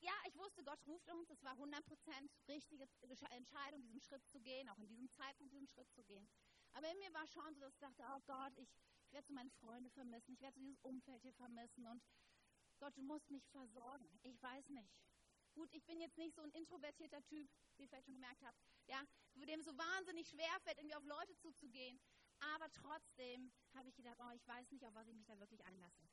[0.01, 1.31] ja, ich wusste, Gott ruft uns.
[1.31, 1.83] Es war 100%
[2.49, 2.88] richtige
[3.31, 6.29] Entscheidung, diesen Schritt zu gehen, auch in diesem Zeitpunkt diesen Schritt zu gehen.
[6.75, 8.68] Aber in mir war schon so, dass ich dachte, oh Gott, ich,
[9.07, 12.03] ich werde so meine Freunde vermissen, ich werde so dieses Umfeld hier vermissen und
[12.79, 14.07] Gott, du musst mich versorgen.
[14.22, 15.01] Ich weiß nicht.
[15.55, 18.59] Gut, ich bin jetzt nicht so ein introvertierter Typ, wie ihr vielleicht schon gemerkt habt,
[18.87, 19.03] ja,
[19.35, 21.99] dem so wahnsinnig schwer fällt, irgendwie auf Leute zuzugehen.
[22.40, 25.64] Aber trotzdem habe ich gedacht, oh, ich weiß nicht, auf was ich mich da wirklich
[25.66, 26.09] anlasse.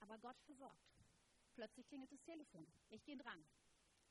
[0.00, 0.92] Aber Gott versorgt.
[1.54, 2.66] Plötzlich klingelt das Telefon.
[2.88, 3.44] Ich gehe dran.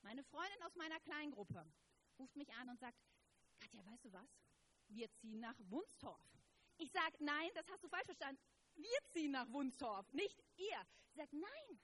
[0.01, 1.65] Meine Freundin aus meiner Kleingruppe
[2.17, 2.97] ruft mich an und sagt,
[3.59, 4.29] Katja, weißt du was?
[4.87, 6.27] Wir ziehen nach Wunstorf.
[6.77, 8.41] Ich sage, nein, das hast du falsch verstanden.
[8.75, 10.87] Wir ziehen nach Wunstorf, nicht ihr.
[11.09, 11.81] Sie sagt, nein,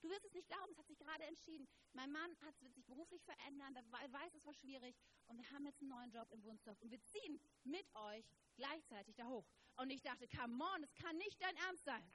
[0.00, 1.68] du wirst es nicht glauben, es hat sich gerade entschieden.
[1.92, 5.66] Mein Mann hat, wird sich beruflich verändern, er weiß, es war schwierig und wir haben
[5.66, 8.24] jetzt einen neuen Job in Wunstorf und wir ziehen mit euch
[8.56, 9.46] gleichzeitig da hoch.
[9.76, 12.12] Und ich dachte, come on, das kann nicht dein Ernst sein.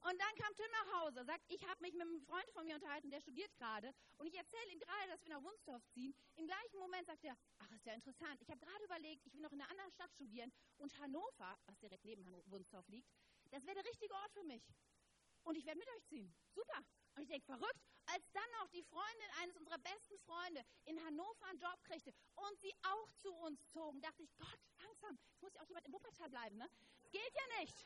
[0.00, 2.74] Und dann kam Tim nach Hause, sagt, ich habe mich mit einem Freund von mir
[2.74, 3.92] unterhalten, der studiert gerade.
[4.18, 6.14] Und ich erzähle ihm gerade, dass wir nach Wunstorf ziehen.
[6.36, 8.40] Im gleichen Moment sagt er, ach, ist ja interessant.
[8.40, 10.52] Ich habe gerade überlegt, ich will noch in einer anderen Stadt studieren.
[10.76, 13.10] Und Hannover, was direkt neben Wunstorf liegt,
[13.50, 14.62] das wäre der richtige Ort für mich.
[15.42, 16.32] Und ich werde mit euch ziehen.
[16.52, 16.84] Super.
[17.26, 21.58] Ich denke, verrückt, als dann noch die Freundin eines unserer besten Freunde in Hannover einen
[21.58, 25.60] Job kriegte und sie auch zu uns zogen, dachte ich, Gott, langsam, es muss ja
[25.60, 26.70] auch jemand in Wuppertal bleiben, ne?
[27.02, 27.84] Das geht ja nicht.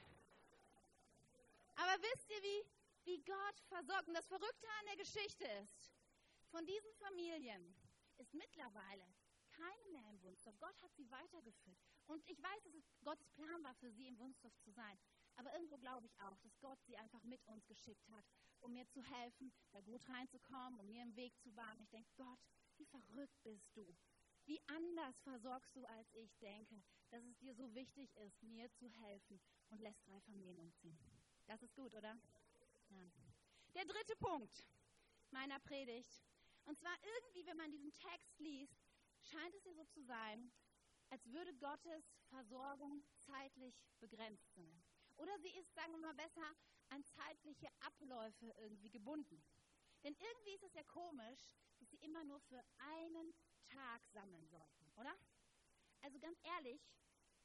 [1.77, 2.67] Aber wisst ihr, wie,
[3.05, 4.09] wie Gott versorgt?
[4.09, 5.91] Und das Verrückte an der Geschichte ist,
[6.51, 7.75] von diesen Familien
[8.19, 9.07] ist mittlerweile
[9.57, 10.55] keine mehr im Wunstorf.
[10.59, 11.79] Gott hat sie weitergeführt.
[12.09, 14.99] Und ich weiß, dass es Gottes Plan war, für sie im Wunstorf zu sein.
[15.37, 18.25] Aber irgendwo glaube ich auch, dass Gott sie einfach mit uns geschickt hat,
[18.61, 21.81] um mir zu helfen, da gut reinzukommen, um mir einen Weg zu bahnen.
[21.83, 22.39] Ich denke, Gott,
[22.77, 23.97] wie verrückt bist du?
[24.47, 28.89] Wie anders versorgst du, als ich denke, dass es dir so wichtig ist, mir zu
[29.03, 30.99] helfen und lässt drei Familien umziehen.
[31.47, 32.19] Das ist gut, oder?
[32.89, 33.11] Ja.
[33.75, 34.67] Der dritte Punkt
[35.31, 36.25] meiner Predigt.
[36.65, 38.77] Und zwar irgendwie, wenn man diesen Text liest,
[39.23, 40.53] scheint es ja so zu sein,
[41.11, 44.83] als würde Gottes Versorgung zeitlich begrenzt sein.
[45.21, 46.57] Oder sie ist, sagen wir mal besser,
[46.89, 49.45] an zeitliche Abläufe irgendwie gebunden.
[50.03, 53.35] Denn irgendwie ist es ja komisch, dass sie immer nur für einen
[53.67, 55.15] Tag sammeln sollten, oder?
[56.01, 56.81] Also ganz ehrlich,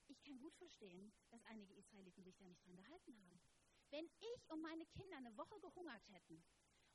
[0.08, 3.42] ich kann gut verstehen, dass einige Israeliten sich da nicht dran gehalten haben.
[3.90, 6.46] Wenn ich und meine Kinder eine Woche gehungert hätten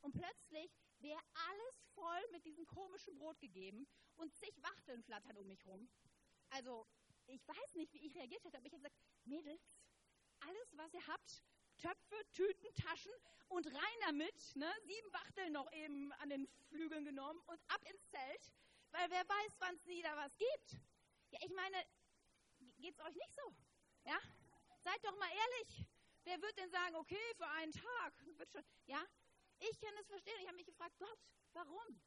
[0.01, 5.47] und plötzlich wäre alles voll mit diesem komischen Brot gegeben und zig Wachteln flattern um
[5.47, 5.90] mich rum.
[6.49, 6.87] Also,
[7.27, 9.62] ich weiß nicht, wie ich reagiert hätte, aber ich hätte gesagt, Mädels,
[10.51, 11.43] alles, was ihr habt,
[11.79, 13.13] Töpfe, Tüten, Taschen
[13.49, 18.09] und rein damit, ne, sieben Wachteln noch eben an den Flügeln genommen und ab ins
[18.09, 18.53] Zelt,
[18.91, 20.73] weil wer weiß, wann es wieder was gibt.
[21.31, 21.85] Ja, ich meine,
[22.79, 23.55] geht's euch nicht so?
[24.05, 24.19] Ja?
[24.83, 25.87] Seid doch mal ehrlich.
[26.25, 28.13] Wer wird denn sagen, okay, für einen Tag?
[28.37, 29.03] Wird schon, ja?
[29.61, 30.39] Ich kann es verstehen.
[30.41, 31.19] Ich habe mich gefragt, Gott,
[31.53, 32.01] warum?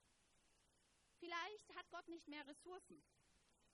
[1.19, 3.01] Vielleicht hat Gott nicht mehr Ressourcen.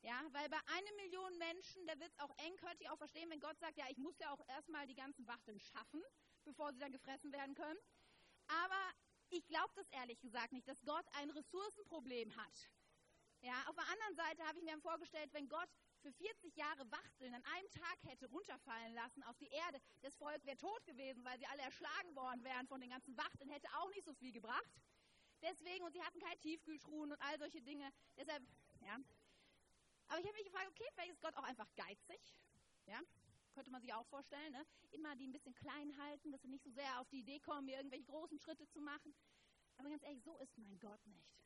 [0.01, 3.29] Ja, weil bei einer Million Menschen, da wird es auch eng, könnte ich auch verstehen,
[3.29, 6.01] wenn Gott sagt, ja, ich muss ja auch erstmal die ganzen Wachteln schaffen,
[6.45, 7.79] bevor sie dann gefressen werden können.
[8.47, 8.93] Aber
[9.29, 12.69] ich glaube das ehrlich gesagt nicht, dass Gott ein Ressourcenproblem hat.
[13.41, 15.69] Ja, auf der anderen Seite habe ich mir vorgestellt, wenn Gott
[16.01, 20.45] für 40 Jahre Wachteln an einem Tag hätte runterfallen lassen auf die Erde, das Volk
[20.45, 23.89] wäre tot gewesen, weil sie alle erschlagen worden wären von den ganzen Wachteln, hätte auch
[23.91, 24.81] nicht so viel gebracht.
[25.41, 27.91] Deswegen, und sie hatten keine Tiefkühltruhen und all solche Dinge.
[28.17, 28.43] Deshalb,
[28.81, 28.97] ja.
[30.09, 32.19] Aber ich habe mich gefragt, okay, vielleicht ist Gott auch einfach geizig.
[32.85, 32.99] Ja,
[33.53, 34.51] könnte man sich auch vorstellen.
[34.51, 34.65] Ne?
[34.91, 37.65] Immer die ein bisschen klein halten, dass sie nicht so sehr auf die Idee kommen,
[37.65, 39.13] mir irgendwelche großen Schritte zu machen.
[39.77, 41.43] Aber ganz ehrlich, so ist mein Gott nicht.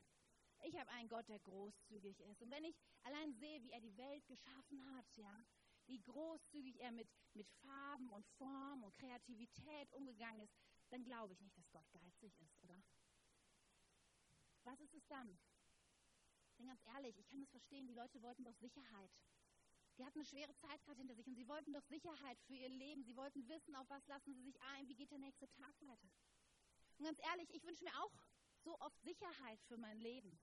[0.62, 2.40] Ich habe einen Gott, der großzügig ist.
[2.40, 5.44] Und wenn ich allein sehe, wie er die Welt geschaffen hat, ja,
[5.86, 10.54] wie großzügig er mit, mit Farben und Form und Kreativität umgegangen ist,
[10.88, 12.82] dann glaube ich nicht, dass Gott geizig ist, oder?
[14.64, 15.38] Was ist es dann?
[16.64, 19.10] Denn ganz ehrlich, ich kann das verstehen, die Leute wollten doch Sicherheit.
[19.98, 22.70] Die hatten eine schwere Zeit gerade hinter sich und sie wollten doch Sicherheit für ihr
[22.70, 23.04] Leben.
[23.04, 26.08] Sie wollten wissen, auf was lassen sie sich ein, wie geht der nächste Tag weiter.
[26.96, 28.12] Und ganz ehrlich, ich wünsche mir auch
[28.62, 30.38] so oft Sicherheit für mein Leben.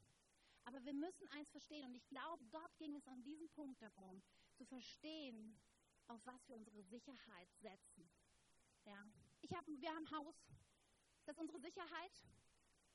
[0.65, 4.21] Aber wir müssen eins verstehen und ich glaube, Gott ging es an diesem Punkt darum,
[4.53, 5.59] zu verstehen,
[6.05, 8.07] auf was wir unsere Sicherheit setzen.
[8.85, 9.07] Ja.
[9.41, 10.35] Ich hab, wir haben ein Haus.
[11.25, 12.11] Das ist unsere Sicherheit.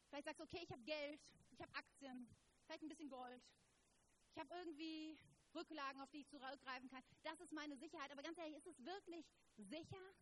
[0.09, 2.29] Vielleicht sagst du, okay, ich habe Geld, ich habe Aktien,
[2.67, 3.43] vielleicht ein bisschen Gold.
[4.31, 5.19] Ich habe irgendwie
[5.55, 7.03] Rücklagen, auf die ich zurückgreifen kann.
[7.23, 8.11] Das ist meine Sicherheit.
[8.13, 9.27] Aber ganz ehrlich, ist es wirklich
[9.57, 10.15] sicher?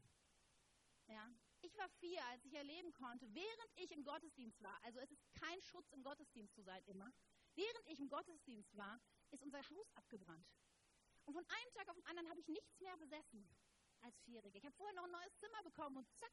[1.08, 1.34] Ja.
[1.62, 5.24] Ich war vier, als ich erleben konnte, während ich im Gottesdienst war, also es ist
[5.32, 7.10] kein Schutz im Gottesdienst zu sein immer,
[7.54, 10.46] während ich im Gottesdienst war, ist unser Haus abgebrannt.
[11.24, 13.48] Und von einem Tag auf den anderen habe ich nichts mehr besessen
[14.02, 14.58] als Vierjährige.
[14.58, 16.32] Ich habe vorher noch ein neues Zimmer bekommen und zack,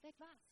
[0.00, 0.51] weg war's.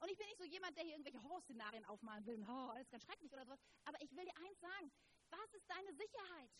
[0.00, 3.04] Und ich bin nicht so jemand, der hier irgendwelche Horrorszenarien aufmalen will, oh, alles ganz
[3.04, 3.60] schrecklich oder sowas.
[3.84, 4.90] Aber ich will dir eins sagen,
[5.28, 6.50] was ist deine Sicherheit?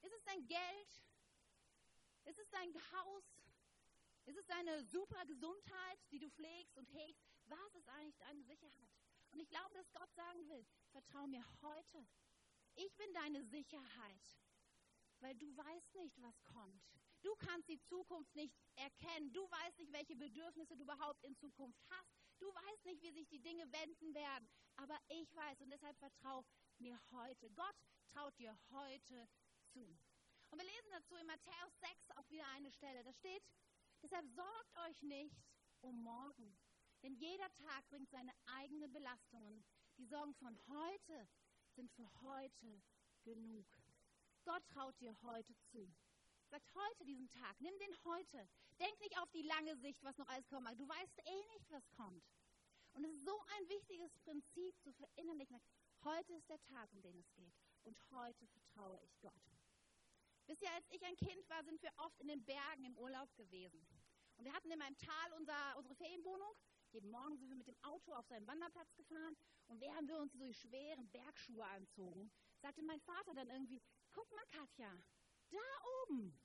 [0.00, 1.02] Ist es dein Geld?
[2.24, 3.24] Ist es dein Haus?
[4.24, 7.22] Ist es deine super Gesundheit, die du pflegst und hegst?
[7.46, 8.88] Was ist eigentlich deine Sicherheit?
[9.32, 12.06] Und ich glaube, dass Gott sagen will, vertrau mir heute.
[12.74, 14.38] Ich bin deine Sicherheit,
[15.20, 16.82] weil du weißt nicht, was kommt.
[17.22, 19.32] Du kannst die Zukunft nicht erkennen.
[19.32, 22.21] Du weißt nicht, welche Bedürfnisse du überhaupt in Zukunft hast.
[22.42, 24.48] Du weißt nicht, wie sich die Dinge wenden werden.
[24.74, 26.44] Aber ich weiß und deshalb vertrau
[26.78, 27.48] mir heute.
[27.50, 27.76] Gott
[28.08, 29.28] traut dir heute
[29.68, 29.96] zu.
[30.50, 33.04] Und wir lesen dazu in Matthäus 6 auch wieder eine Stelle.
[33.04, 33.44] Da steht,
[34.02, 35.40] deshalb sorgt euch nicht
[35.82, 36.58] um morgen.
[37.04, 39.64] Denn jeder Tag bringt seine eigenen Belastungen.
[39.98, 41.28] Die Sorgen von heute
[41.76, 42.82] sind für heute
[43.22, 43.66] genug.
[44.42, 45.94] Gott traut dir heute zu.
[46.50, 48.48] Sagt heute diesen Tag, nimm den heute.
[48.82, 50.68] Denk nicht auf die lange Sicht, was noch alles kommt.
[50.76, 52.24] Du weißt eh nicht, was kommt.
[52.94, 55.60] Und es ist so ein wichtiges Prinzip zu verinnerlichen.
[56.02, 57.54] Heute ist der Tag, um den es geht.
[57.84, 59.40] Und heute vertraue ich Gott.
[60.46, 63.32] Wisst ihr, als ich ein Kind war, sind wir oft in den Bergen im Urlaub
[63.36, 63.86] gewesen.
[64.36, 66.52] Und wir hatten in meinem Tal unser, unsere Ferienwohnung.
[66.90, 69.36] Jeden Morgen sind wir mit dem Auto auf seinen Wanderplatz gefahren.
[69.68, 74.28] Und während wir uns so die schweren Bergschuhe anzogen, sagte mein Vater dann irgendwie, guck
[74.32, 74.92] mal Katja,
[75.50, 75.58] da
[76.02, 76.36] oben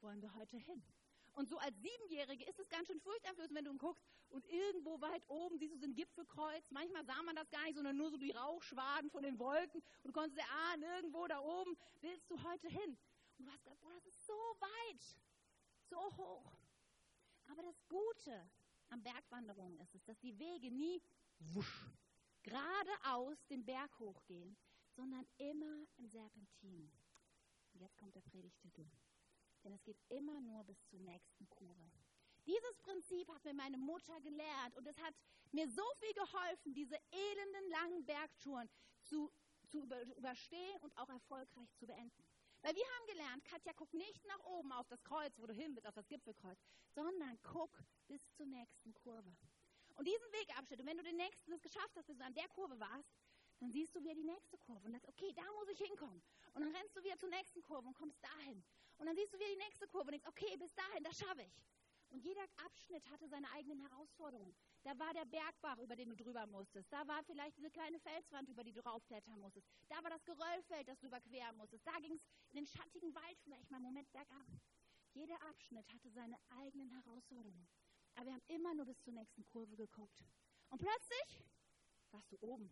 [0.00, 0.84] wollen wir heute hin.
[1.34, 5.22] Und so als Siebenjährige ist es ganz schön furchteinflößend, wenn du guckst und irgendwo weit
[5.28, 6.70] oben siehst du so ein Gipfelkreuz.
[6.70, 9.80] Manchmal sah man das gar nicht, sondern nur so die Rauchschwaden von den Wolken.
[9.80, 12.98] Und du konntest ahnen, irgendwo da oben willst du heute hin.
[13.38, 15.16] Und du hast gesagt, boah, das ist so weit,
[15.88, 16.52] so hoch.
[17.46, 18.50] Aber das Gute
[18.90, 21.02] am Bergwanderungen ist es, dass die Wege nie
[21.38, 21.90] wusch,
[22.42, 24.56] geradeaus den Berg hochgehen,
[24.90, 26.92] sondern immer im Serpentin.
[27.72, 28.86] Und jetzt kommt der Predigtitel
[29.64, 31.90] denn es geht immer nur bis zur nächsten Kurve.
[32.46, 35.14] Dieses Prinzip hat mir meine Mutter gelehrt und es hat
[35.52, 38.68] mir so viel geholfen, diese elenden langen Bergtouren
[39.02, 39.30] zu,
[39.68, 39.82] zu
[40.16, 42.24] überstehen und auch erfolgreich zu beenden.
[42.62, 45.74] Weil wir haben gelernt, Katja, guck nicht nach oben auf das Kreuz, wo du hin
[45.74, 46.58] bist, auf das Gipfelkreuz,
[46.94, 49.36] sondern guck bis zur nächsten Kurve.
[49.96, 52.48] Und diesen Wegabschnitt, und wenn du den nächsten das geschafft hast, bis du an der
[52.48, 53.10] Kurve warst,
[53.58, 56.22] dann siehst du wieder die nächste Kurve und sagst, okay, da muss ich hinkommen.
[56.54, 58.64] Und dann rennst du wieder zur nächsten Kurve und kommst dahin.
[59.02, 61.42] Und dann siehst du wieder die nächste Kurve und denkst, okay, bis dahin, das schaffe
[61.42, 61.60] ich.
[62.10, 64.54] Und jeder Abschnitt hatte seine eigenen Herausforderungen.
[64.84, 66.86] Da war der Bergbach, über den du drüber musstest.
[66.92, 69.66] Da war vielleicht diese kleine Felswand, über die du raufklettern musstest.
[69.88, 71.84] Da war das Geröllfeld, das du überqueren musstest.
[71.84, 74.46] Da ging es in den schattigen Wald vielleicht mal einen Moment bergab.
[75.14, 77.66] Jeder Abschnitt hatte seine eigenen Herausforderungen.
[78.14, 80.22] Aber wir haben immer nur bis zur nächsten Kurve geguckt.
[80.70, 81.42] Und plötzlich
[82.12, 82.70] warst du oben.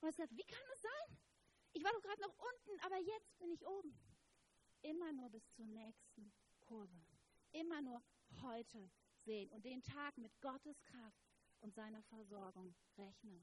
[0.00, 1.18] Und hast gesagt, wie kann das sein?
[1.72, 3.98] Ich war doch gerade noch unten, aber jetzt bin ich oben
[4.84, 7.04] immer nur bis zur nächsten Kurve.
[7.52, 8.02] Immer nur
[8.42, 11.24] heute sehen und den Tag mit Gottes Kraft
[11.60, 13.42] und seiner Versorgung rechnen.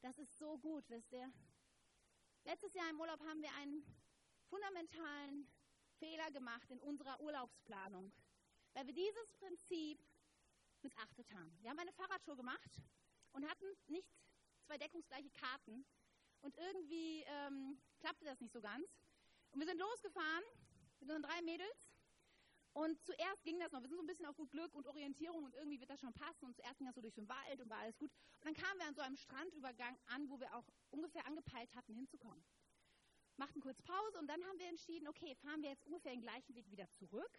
[0.00, 1.30] Das ist so gut, wisst ihr?
[2.44, 3.84] Letztes Jahr im Urlaub haben wir einen
[4.48, 5.48] fundamentalen
[5.98, 8.12] Fehler gemacht in unserer Urlaubsplanung,
[8.72, 10.00] weil wir dieses Prinzip
[10.82, 11.58] missachtet haben.
[11.60, 12.80] Wir haben eine Fahrradtour gemacht
[13.32, 14.08] und hatten nicht
[14.64, 15.84] zwei deckungsgleiche Karten
[16.40, 19.05] und irgendwie ähm, klappte das nicht so ganz.
[19.56, 20.44] Und wir sind losgefahren
[21.00, 21.88] mit unseren drei Mädels.
[22.74, 23.80] Und zuerst ging das noch.
[23.80, 26.12] Wir sind so ein bisschen auf gut Glück und Orientierung und irgendwie wird das schon
[26.12, 26.44] passen.
[26.44, 28.10] Und zuerst ging das so durch den Wald und war alles gut.
[28.40, 31.94] Und dann kamen wir an so einem Strandübergang an, wo wir auch ungefähr angepeilt hatten,
[31.94, 32.44] hinzukommen.
[33.38, 36.54] Machten kurz Pause und dann haben wir entschieden, okay, fahren wir jetzt ungefähr den gleichen
[36.54, 37.38] Weg wieder zurück.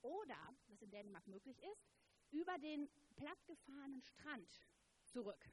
[0.00, 1.90] Oder, was in Dänemark möglich ist,
[2.30, 4.50] über den plattgefahrenen Strand
[5.04, 5.44] zurück.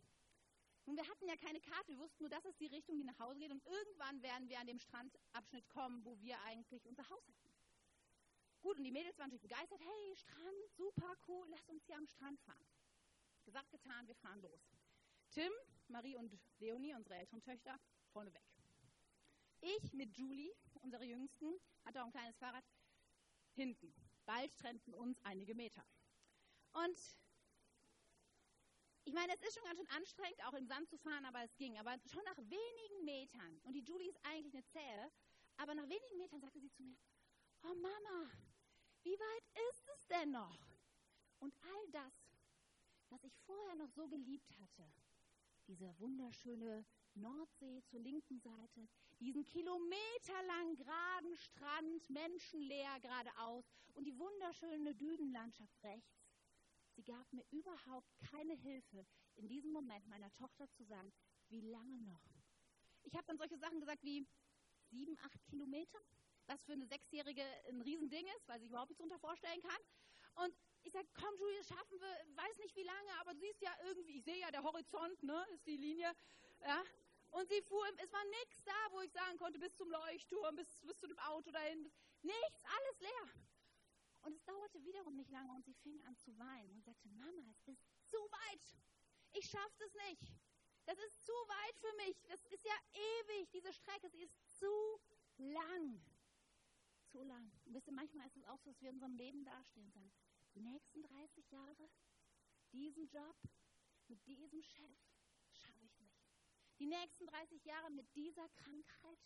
[0.88, 3.19] Nun, wir hatten ja keine Karte, wir wussten nur, das ist die Richtung, die nach
[3.19, 7.28] Hause geht und irgendwann werden wir an dem Strandabschnitt kommen, wo wir eigentlich unser Haus
[7.28, 7.54] hatten.
[8.62, 12.08] Gut, und die Mädels waren natürlich begeistert, hey, Strand, super cool, lass uns hier am
[12.08, 12.65] Strand fahren.
[13.43, 14.62] Gesagt, getan, wir fahren los.
[15.30, 15.52] Tim,
[15.89, 17.78] Marie und Leonie, unsere älteren Töchter,
[18.13, 18.41] vorneweg.
[19.60, 22.63] Ich mit Julie, unsere Jüngsten, hatte auch ein kleines Fahrrad,
[23.56, 23.93] hinten.
[24.26, 25.86] Bald trennten uns einige Meter.
[26.71, 26.97] Und
[29.08, 31.56] ich meine, es ist schon ganz schön anstrengend, auch im Sand zu fahren, aber es
[31.58, 31.78] ging.
[31.80, 35.12] Aber schon nach wenigen Metern, und die Julie ist eigentlich eine Zähe,
[35.58, 36.98] aber nach wenigen Metern sagte sie zu mir,
[37.63, 38.32] oh Mama,
[39.04, 40.60] wie weit ist es denn noch?
[41.39, 42.28] Und all das
[43.10, 44.91] was ich vorher noch so geliebt hatte.
[45.67, 48.88] Diese wunderschöne Nordsee zur linken Seite,
[49.20, 53.65] diesen kilometerlang geraden Strand, menschenleer geradeaus
[53.96, 56.27] und die wunderschöne Düdenlandschaft rechts.
[56.97, 59.05] Sie gab mir überhaupt keine Hilfe,
[59.36, 61.13] in diesem Moment meiner Tochter zu sagen,
[61.47, 62.23] wie lange noch.
[63.03, 64.25] Ich habe dann solche Sachen gesagt wie
[64.89, 65.99] sieben, acht Kilometer,
[66.47, 70.43] was für eine Sechsjährige ein Riesending ist, weil sie überhaupt nichts darunter vorstellen kann.
[70.43, 73.71] Und ich sage, komm Julia, schaffen wir, weiß nicht wie lange, aber du siehst ja
[73.83, 76.12] irgendwie, ich sehe ja der Horizont, ne, ist die Linie.
[76.62, 76.83] Ja,
[77.29, 80.79] und sie fuhr, es war nichts da, wo ich sagen konnte, bis zum Leuchtturm, bis,
[80.81, 81.91] bis zu dem Auto dahin.
[82.23, 83.33] Nichts, alles leer.
[84.28, 87.50] Und es dauerte wiederum nicht lange und sie fing an zu weinen und sagte, Mama,
[87.50, 88.78] es ist zu weit.
[89.32, 90.36] Ich schaffe es nicht.
[90.86, 92.22] Das ist zu weit für mich.
[92.26, 94.10] Das ist ja ewig, diese Strecke.
[94.10, 95.00] Sie ist zu
[95.38, 96.02] lang.
[97.06, 97.50] Zu lang.
[97.63, 99.94] Und wisst ihr, manchmal ist es auch so, dass wir in unserem Leben dastehen und
[99.94, 100.12] sagen,
[100.56, 101.90] die nächsten 30 Jahre,
[102.74, 103.38] diesen Job,
[104.10, 104.98] mit diesem Chef,
[106.80, 109.20] die nächsten 30 Jahre mit dieser Krankheit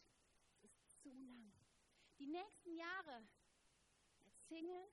[0.61, 1.51] ist zu lang.
[2.19, 3.27] Die nächsten Jahre
[4.51, 4.91] Single,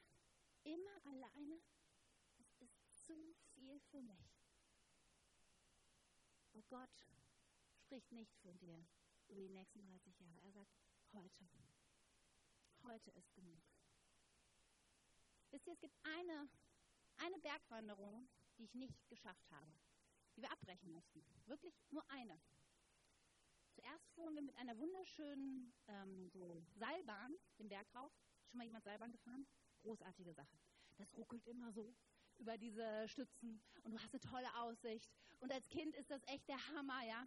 [0.62, 1.60] immer alleine,
[2.36, 4.38] das ist zu viel für mich.
[6.52, 7.06] Und Gott
[7.80, 8.86] spricht nicht von dir
[9.26, 10.40] über die nächsten 30 Jahre.
[10.42, 10.78] Er sagt,
[11.12, 11.48] heute.
[12.84, 13.60] Heute ist genug.
[15.50, 16.48] Wisst ihr, es gibt eine,
[17.16, 19.72] eine Bergwanderung, die ich nicht geschafft habe
[20.38, 21.20] die wir abbrechen mussten.
[21.46, 22.40] Wirklich nur eine.
[23.74, 28.12] Zuerst fuhren wir mit einer wunderschönen ähm, so Seilbahn den Berg rauf.
[28.48, 29.46] Schon mal jemand Seilbahn gefahren?
[29.82, 30.58] Großartige Sache.
[30.96, 31.94] Das ruckelt immer so
[32.38, 35.10] über diese Stützen und du hast eine tolle Aussicht.
[35.40, 37.26] Und als Kind ist das echt der Hammer, ja.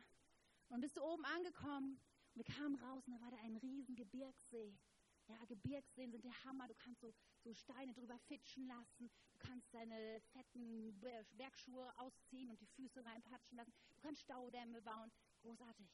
[0.69, 1.99] Und bist du oben angekommen
[2.33, 4.77] und wir kamen raus und da war da ein riesen Gebirgssee.
[5.27, 6.67] Ja, Gebirgsseen sind der Hammer.
[6.67, 9.09] Du kannst so, so Steine drüber fitschen lassen.
[9.33, 10.99] Du kannst deine fetten
[11.37, 13.73] Bergschuhe ausziehen und die Füße reinpatschen lassen.
[13.89, 15.11] Du kannst Staudämme bauen.
[15.41, 15.89] Großartig.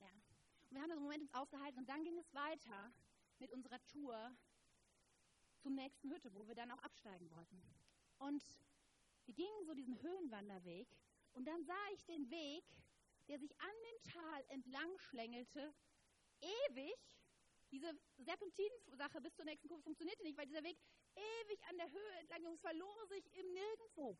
[0.00, 0.08] Ja.
[0.08, 2.92] Und wir haben das im Moment uns aufgehalten und dann ging es weiter
[3.40, 4.36] mit unserer Tour
[5.58, 7.62] zur nächsten Hütte, wo wir dann auch absteigen wollten.
[8.18, 8.44] Und
[9.26, 10.88] wir gingen so diesen Höhenwanderweg
[11.32, 12.64] und dann sah ich den Weg,
[13.28, 15.74] der sich an dem Tal entlang schlängelte,
[16.40, 17.20] ewig
[17.70, 20.76] diese Serpentin-Sache bis zur nächsten Kurve funktionierte nicht, weil dieser Weg
[21.14, 24.18] ewig an der Höhe entlang und verlor sich im Nirgendwo.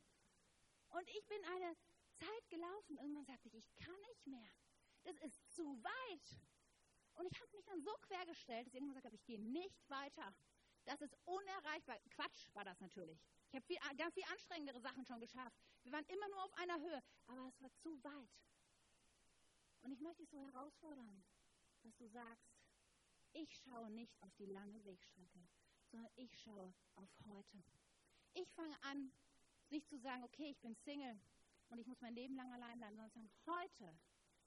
[0.91, 1.77] Und ich bin eine
[2.15, 2.97] Zeit gelaufen.
[2.99, 4.51] Irgendwann sagte ich, ich kann nicht mehr.
[5.03, 6.41] Das ist zu weit.
[7.21, 9.91] Und ich habe mich dann so quergestellt, dass ich irgendwann gesagt habe, ich gehe nicht
[9.91, 10.35] weiter.
[10.87, 11.99] Das ist unerreichbar.
[12.09, 13.21] Quatsch war das natürlich.
[13.49, 15.55] Ich habe viel, ganz viel anstrengendere Sachen schon geschafft.
[15.83, 18.31] Wir waren immer nur auf einer Höhe, aber es war zu weit.
[19.83, 21.23] Und ich möchte dich so herausfordern,
[21.83, 22.49] dass du sagst,
[23.33, 25.47] ich schaue nicht auf die lange Wegstrecke,
[25.91, 27.63] sondern ich schaue auf heute.
[28.33, 29.13] Ich fange an,
[29.69, 31.21] nicht zu sagen, okay, ich bin Single
[31.69, 34.01] und ich muss mein Leben lang allein bleiben, sondern sagen, heute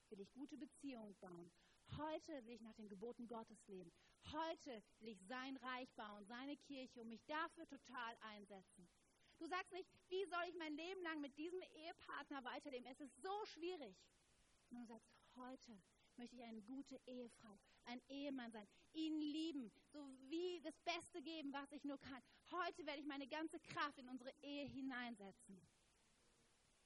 [0.10, 1.52] will ich gute Beziehungen bauen.
[1.98, 3.92] Heute will ich nach den Geboten Gottes leben.
[4.32, 8.90] Heute will ich sein Reich bauen, seine Kirche und mich dafür total einsetzen.
[9.38, 12.88] Du sagst nicht, wie soll ich mein Leben lang mit diesem Ehepartner weiterleben?
[12.88, 13.96] Es ist so schwierig.
[14.70, 15.82] Und du sagst, heute
[16.16, 21.52] möchte ich eine gute Ehefrau, ein Ehemann sein, ihn lieben, so wie das Beste geben,
[21.54, 22.22] was ich nur kann.
[22.52, 25.62] Heute werde ich meine ganze Kraft in unsere Ehe hineinsetzen.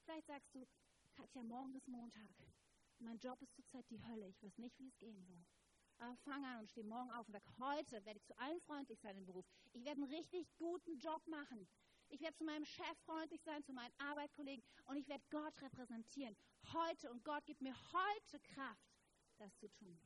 [0.04, 0.66] Vielleicht sagst du,
[1.14, 2.30] Katja, morgen ist Montag.
[3.00, 4.28] Mein Job ist zurzeit die Hölle.
[4.28, 5.46] Ich weiß nicht, wie es gehen soll.
[6.00, 9.00] Aber fang an und steh morgen auf und sag, heute werde ich zu allen freundlich
[9.00, 9.46] sein im Beruf.
[9.74, 11.68] Ich werde einen richtig guten Job machen.
[12.10, 16.36] Ich werde zu meinem Chef freundlich sein, zu meinen Arbeitskollegen und ich werde Gott repräsentieren.
[16.72, 18.96] Heute und Gott gibt mir heute Kraft,
[19.38, 20.00] das zu tun.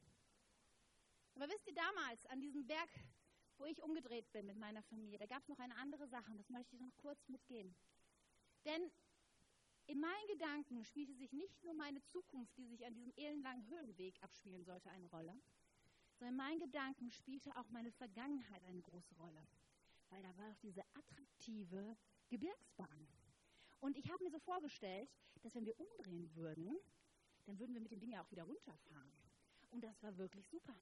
[1.36, 2.89] Aber wisst ihr, damals an diesem Berg,
[3.58, 6.38] wo ich umgedreht bin mit meiner Familie, da gab es noch eine andere Sache und
[6.38, 7.75] das möchte ich noch kurz mitgehen.
[8.65, 8.91] Denn
[9.88, 14.22] in meinen Gedanken spielte sich nicht nur meine Zukunft, die sich an diesem ellenlangen Höhenweg
[14.22, 15.39] abspielen sollte, eine Rolle,
[16.17, 19.48] sondern in meinen Gedanken spielte auch meine Vergangenheit eine große Rolle.
[20.10, 21.98] Weil da war auch diese attraktive
[22.30, 23.08] Gebirgsbahn.
[23.80, 25.10] Und ich habe mir so vorgestellt,
[25.41, 26.78] dass wenn wir umdrehen würden,
[27.46, 29.12] dann würden wir mit dem Ding ja auch wieder runterfahren.
[29.72, 30.76] Und das war wirklich super.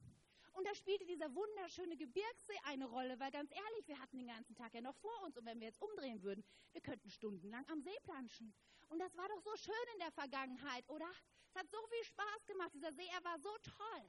[0.60, 4.56] Und da spielte dieser wunderschöne Gebirgssee eine Rolle, weil ganz ehrlich, wir hatten den ganzen
[4.56, 7.81] Tag ja noch vor uns und wenn wir jetzt umdrehen würden, wir könnten stundenlang am
[7.81, 8.54] See planschen.
[8.90, 11.10] Und das war doch so schön in der Vergangenheit, oder?
[11.48, 14.06] Es hat so viel Spaß gemacht, dieser See, er war so toll.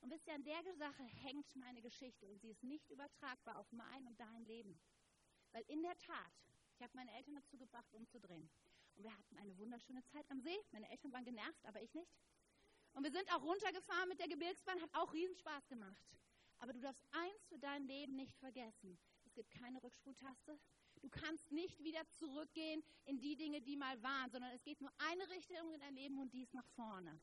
[0.00, 3.66] Und wisst ihr, an der Sache hängt meine Geschichte und sie ist nicht übertragbar auf
[3.72, 4.78] mein und dein Leben.
[5.50, 6.32] Weil in der Tat,
[6.76, 8.48] ich habe meine Eltern dazu gebracht, umzudrehen.
[8.94, 10.56] Und wir hatten eine wunderschöne Zeit am See.
[10.70, 12.16] Meine Eltern waren genervt, aber ich nicht.
[12.94, 16.02] Und wir sind auch runtergefahren mit der Gebirgsbahn, hat auch riesen Spaß gemacht.
[16.58, 18.98] Aber du darfst eins für dein Leben nicht vergessen.
[19.24, 20.58] Es gibt keine Rückspultaste.
[21.00, 24.90] Du kannst nicht wieder zurückgehen in die Dinge, die mal waren, sondern es geht nur
[24.98, 27.20] eine Richtung in dein Leben und die ist nach vorne.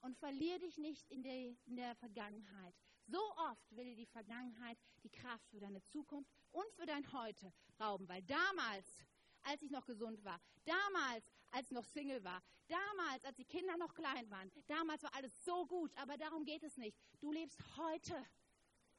[0.00, 2.74] Und verlier dich nicht in der, in der Vergangenheit.
[3.06, 3.18] So
[3.50, 8.06] oft will dir die Vergangenheit die Kraft für deine Zukunft und für dein Heute rauben,
[8.08, 9.04] weil damals,
[9.42, 13.94] als ich noch gesund war, damals, als noch Single war, damals, als die Kinder noch
[13.94, 16.96] klein waren, damals war alles so gut, aber darum geht es nicht.
[17.20, 18.24] Du lebst heute.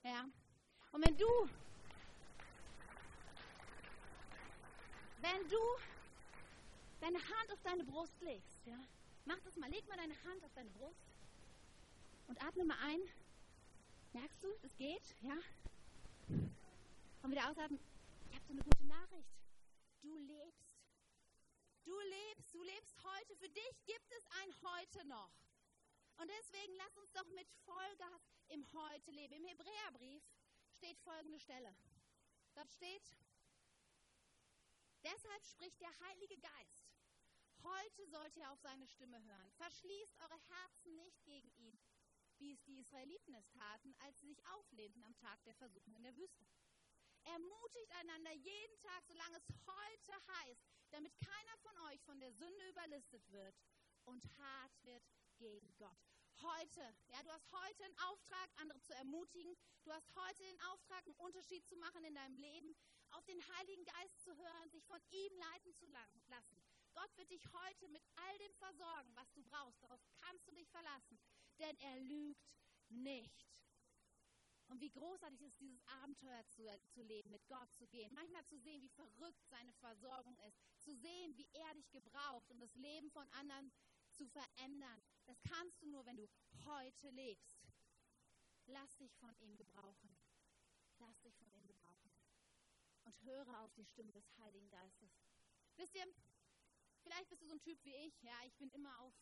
[0.03, 0.25] Ja?
[0.91, 1.49] Und wenn du
[5.21, 5.57] wenn du
[7.01, 8.79] deine Hand auf deine Brust legst, ja,
[9.25, 11.05] mach das mal, leg mal deine Hand auf deine Brust
[12.27, 13.01] und atme mal ein.
[14.13, 15.37] Merkst du, es geht, ja?
[17.21, 17.79] Und wieder ausatmen.
[18.29, 19.29] Ich habe so eine gute Nachricht.
[20.01, 20.58] Du lebst.
[21.89, 23.35] Du lebst, du lebst heute.
[23.37, 25.33] Für dich gibt es ein Heute noch.
[26.17, 29.33] Und deswegen lass uns doch mit Vollgas im Heute leben.
[29.33, 30.23] Im Hebräerbrief
[30.69, 31.75] steht folgende Stelle.
[32.53, 33.01] Dort steht,
[35.03, 36.91] Deshalb spricht der Heilige Geist.
[37.63, 39.51] Heute sollt ihr auf seine Stimme hören.
[39.53, 41.79] Verschließt eure Herzen nicht gegen ihn,
[42.37, 46.03] wie es die Israeliten es taten, als sie sich auflehnten am Tag der Versuchung in
[46.03, 46.45] der Wüste.
[47.29, 52.67] Ermutigt einander jeden Tag, solange es heute heißt, damit keiner von euch von der Sünde
[52.69, 53.55] überlistet wird
[54.05, 55.03] und hart wird
[55.37, 55.97] gegen Gott.
[56.41, 59.55] Heute, ja, du hast heute einen Auftrag, andere zu ermutigen.
[59.83, 62.75] Du hast heute den Auftrag, einen Unterschied zu machen in deinem Leben
[63.11, 66.63] auf den Heiligen Geist zu hören, sich von ihm leiten zu lassen.
[66.93, 69.83] Gott wird dich heute mit all dem versorgen, was du brauchst.
[69.83, 71.19] Darauf kannst du dich verlassen,
[71.59, 72.49] denn er lügt
[72.89, 73.45] nicht.
[74.69, 78.13] Und wie großartig ist dieses Abenteuer zu, zu leben, mit Gott zu gehen.
[78.13, 80.57] Manchmal zu sehen, wie verrückt seine Versorgung ist.
[80.79, 83.71] Zu sehen, wie er dich gebraucht, um das Leben von anderen
[84.11, 85.01] zu verändern.
[85.25, 86.29] Das kannst du nur, wenn du
[86.65, 87.51] heute lebst.
[88.67, 90.15] Lass dich von ihm gebrauchen.
[90.99, 91.59] Lass dich von ihm
[93.09, 95.09] und höre auf die Stimme des Heiligen Geistes.
[95.77, 96.05] Wisst ihr,
[97.01, 99.13] vielleicht bist du so ein Typ wie ich, ja, ich bin immer auf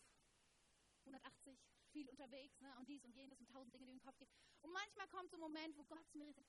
[1.05, 1.57] 180,
[1.97, 4.29] viel unterwegs, ne, und dies und jenes und tausend Dinge, die in den Kopf gehen.
[4.61, 6.47] Und manchmal kommt so ein Moment, wo Gott zu mir sagt,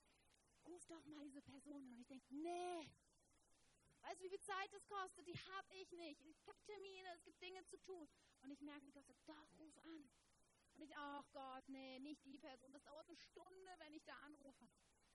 [0.67, 1.95] ruf doch mal diese Person an.
[1.95, 2.91] Und ich denke, nee,
[4.03, 5.27] weißt du, wie viel Zeit das kostet?
[5.27, 6.21] Die habe ich nicht.
[6.27, 8.07] Ich habe Termine, es gibt Dinge zu tun.
[8.43, 10.11] Und ich merke, Gott sagt, doch, ruf an.
[10.75, 12.71] Und ich, ach Gott, nee, nicht die Person.
[12.73, 14.69] Das dauert eine Stunde, wenn ich da anrufe.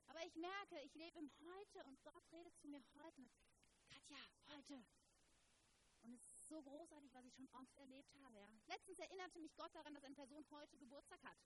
[0.06, 3.24] Aber ich merke, ich lebe im Heute und Gott redet zu mir heute.
[3.88, 4.18] Katja,
[4.48, 4.84] heute.
[6.54, 8.38] So großartig, was ich schon oft erlebt habe.
[8.38, 8.48] Ja.
[8.68, 11.36] Letztens erinnerte mich Gott daran, dass eine Person heute Geburtstag hat.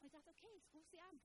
[0.00, 1.18] Und ich dachte, okay, ich rufe sie an.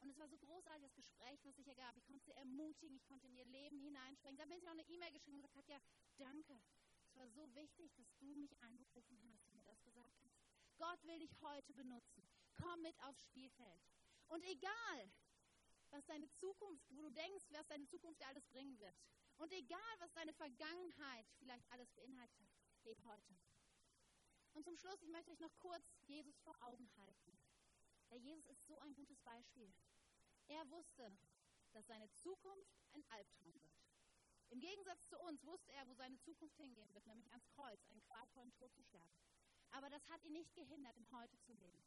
[0.00, 1.96] Und es war so großartig, das Gespräch, was sich ergab.
[1.96, 4.36] Ich konnte sie ermutigen, ich konnte in ihr Leben hineinspringen.
[4.36, 5.80] Dann bin ich noch eine E-Mail geschrieben und gesagt, Katja,
[6.16, 6.60] danke.
[7.06, 10.42] Es war so wichtig, dass du mich angerufen hast und mir das gesagt hast.
[10.78, 12.28] Gott will dich heute benutzen.
[12.56, 13.80] Komm mit aufs Spielfeld.
[14.26, 15.12] Und egal,
[15.90, 18.96] was deine Zukunft, wo du denkst, was deine Zukunft dir alles bringen wird.
[19.38, 22.48] Und egal, was deine Vergangenheit vielleicht alles beinhaltet,
[22.84, 23.36] leb heute.
[24.54, 27.38] Und zum Schluss, ich möchte euch noch kurz Jesus vor Augen halten.
[28.10, 29.72] Der Jesus ist so ein gutes Beispiel.
[30.48, 31.12] Er wusste,
[31.72, 33.86] dass seine Zukunft ein Albtraum wird.
[34.48, 38.00] Im Gegensatz zu uns wusste er, wo seine Zukunft hingehen wird, nämlich ans Kreuz, einen
[38.02, 39.14] qualvollen Tod zu sterben.
[39.70, 41.84] Aber das hat ihn nicht gehindert, im Heute zu leben.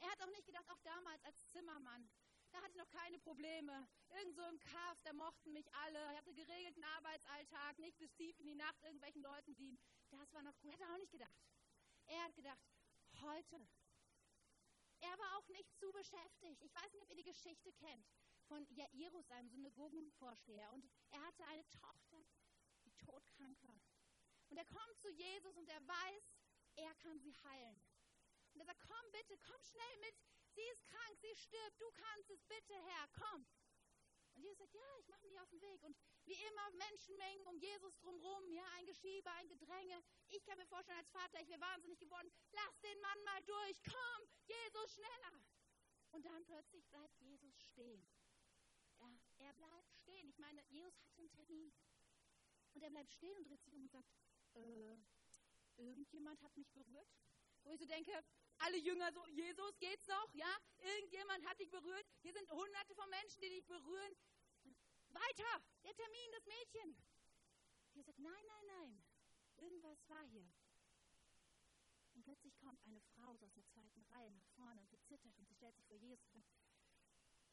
[0.00, 2.10] Er hat auch nicht gedacht, auch damals als Zimmermann,
[2.52, 3.88] da hatte ich noch keine Probleme.
[4.10, 6.12] Irgend so im Kaff, da mochten mich alle.
[6.12, 9.78] Ich hatte geregelten Arbeitsalltag, nicht bis tief in die Nacht irgendwelchen Leuten dienen.
[10.10, 10.72] Das war noch cool.
[10.72, 11.34] Hätte er auch nicht gedacht.
[12.06, 12.60] Er hat gedacht,
[13.22, 13.68] heute.
[15.00, 16.62] Er war auch nicht zu beschäftigt.
[16.62, 18.06] Ich weiß nicht, ob ihr die Geschichte kennt
[18.46, 20.72] von Jairus, einem Synagogenvorsteher.
[20.72, 22.22] Und er hatte eine Tochter,
[22.84, 23.80] die todkrank war.
[24.48, 26.22] Und er kommt zu Jesus und er weiß,
[26.76, 27.82] er kann sie heilen.
[28.52, 30.14] Und er sagt, komm bitte, komm schnell mit,
[30.54, 33.46] Sie ist krank, sie stirbt, du kannst es, bitte Herr, komm.
[34.34, 35.82] Und Jesus sagt, ja, ich mache mich auf den Weg.
[35.82, 40.02] Und wie immer Menschenmengen um Jesus drumherum, ja, ein Geschiebe, ein Gedränge.
[40.28, 42.30] Ich kann mir vorstellen, als Vater, ich wäre wahnsinnig geworden.
[42.52, 45.42] Lass den Mann mal durch, komm, Jesus, schneller.
[46.12, 48.06] Und dann plötzlich bleibt Jesus stehen.
[49.00, 50.28] Er, er bleibt stehen.
[50.28, 51.72] Ich meine, Jesus hatte einen Termin.
[52.74, 54.08] Und er bleibt stehen und dreht sich um und sagt,
[54.54, 54.96] äh,
[55.76, 57.08] irgendjemand hat mich berührt.
[57.64, 58.24] Wo ich so denke,
[58.62, 60.34] alle Jünger so, Jesus, geht's noch?
[60.34, 60.56] Ja?
[60.78, 62.06] Irgendjemand hat dich berührt?
[62.22, 64.16] Hier sind hunderte von Menschen, die dich berühren.
[65.10, 65.62] Weiter!
[65.84, 66.96] Der Termin, das Mädchen.
[67.92, 69.04] Jesus sagt, nein, nein, nein.
[69.58, 70.48] Irgendwas war hier.
[72.14, 75.46] Und plötzlich kommt eine Frau aus der zweiten Reihe nach vorne und sie zittert und
[75.46, 76.46] sie stellt sich vor Jesus und sagt,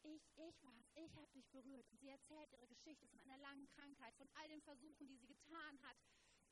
[0.02, 1.86] ich, ich war's, ich habe dich berührt.
[1.90, 5.26] Und sie erzählt ihre Geschichte von einer langen Krankheit, von all den Versuchen, die sie
[5.26, 5.96] getan hat,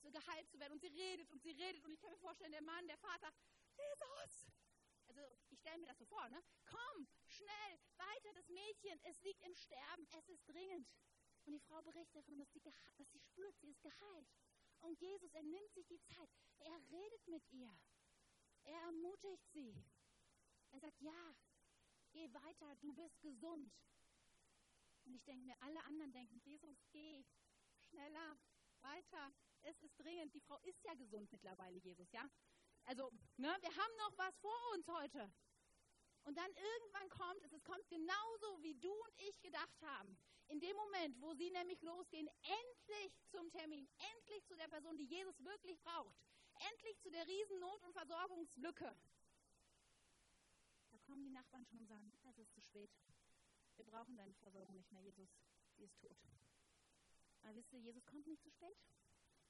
[0.03, 0.73] so geheilt zu werden.
[0.75, 1.85] Und sie redet und sie redet.
[1.85, 3.33] Und ich kann mir vorstellen, der Mann, der Vater,
[3.79, 4.51] Jesus!
[5.07, 6.43] Also ich stelle mir das so vor, ne?
[6.67, 10.93] Komm, schnell, weiter, das Mädchen, es liegt im Sterben, es ist dringend.
[11.45, 14.29] Und die Frau berichtet davon, dass sie, dass sie spürt, sie ist geheilt.
[14.81, 16.31] Und Jesus, er nimmt sich die Zeit.
[16.59, 17.75] Er redet mit ihr.
[18.65, 19.75] Er ermutigt sie.
[20.71, 21.35] Er sagt, ja,
[22.13, 23.73] geh weiter, du bist gesund.
[25.05, 27.25] Und ich denke mir, alle anderen denken, Jesus, geh
[27.79, 28.39] schneller,
[28.83, 29.33] weiter.
[29.63, 30.35] Es ist dringend.
[30.35, 32.29] Die Frau ist ja gesund mittlerweile, Jesus, ja?
[32.89, 35.31] Also, ne, wir haben noch was vor uns heute.
[36.25, 40.17] Und dann irgendwann kommt es, es kommt genauso, wie du und ich gedacht haben.
[40.49, 45.05] In dem Moment, wo sie nämlich losgehen, endlich zum Termin, endlich zu der Person, die
[45.05, 46.17] Jesus wirklich braucht,
[46.71, 48.97] endlich zu der Riesennot- und Versorgungslücke.
[50.91, 52.91] Da kommen die Nachbarn schon und sagen, es ist zu spät.
[53.77, 55.29] Wir brauchen deine Versorgung nicht mehr, Jesus.
[55.77, 56.17] Sie ist tot.
[57.43, 58.79] Aber wisst ihr, Jesus kommt nicht zu spät.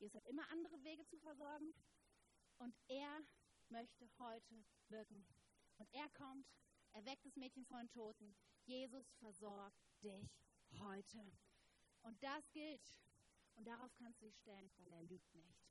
[0.01, 1.72] Jesus hat immer andere Wege zu versorgen.
[2.59, 3.22] Und er
[3.68, 5.24] möchte heute wirken.
[5.78, 6.46] Und er kommt
[6.92, 8.34] er weckt das Mädchen von den Toten.
[8.64, 10.28] Jesus versorgt dich
[10.80, 11.32] heute.
[12.02, 12.96] Und das gilt.
[13.54, 15.68] Und darauf kannst du dich stellen, weil er lügt nicht.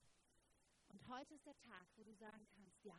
[0.87, 2.97] Und heute ist der Tag, wo du sagen kannst, ja,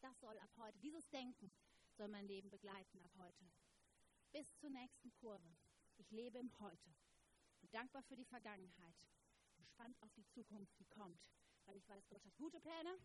[0.00, 1.52] das soll ab heute, dieses Denken
[1.92, 3.44] soll mein Leben begleiten ab heute.
[4.32, 5.56] Bis zur nächsten Kurve.
[5.98, 6.92] Ich lebe im Heute.
[7.60, 8.96] Bin dankbar für die Vergangenheit.
[9.58, 11.22] Gespannt auf die Zukunft, die kommt.
[11.72, 12.98] Weil ich weiß, Gott hat gute Pläne.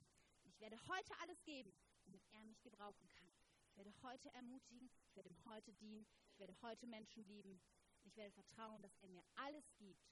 [0.43, 3.31] Ich werde heute alles geben, damit er mich gebrauchen kann.
[3.69, 7.61] Ich werde heute ermutigen, ich werde ihm heute dienen, ich werde heute Menschen lieben.
[8.03, 10.05] Ich werde vertrauen, dass er mir alles gibt,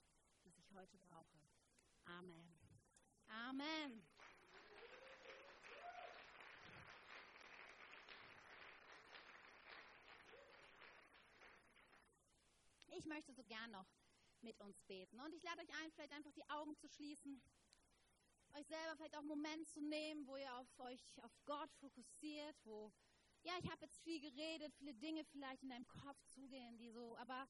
[0.44, 1.38] was ich heute brauche.
[2.06, 2.50] Amen.
[3.28, 4.08] Amen.
[12.88, 13.90] Ich möchte so gern noch
[14.40, 15.20] mit uns beten.
[15.20, 17.42] Und ich lade euch ein, vielleicht einfach die Augen zu schließen,
[18.66, 22.56] euch selber vielleicht auch einen Moment zu nehmen, wo ihr auf euch, auf Gott fokussiert,
[22.64, 22.92] wo
[23.44, 27.16] ja, ich habe jetzt viel geredet, viele Dinge vielleicht in deinem Kopf zugehen, die so,
[27.18, 27.48] aber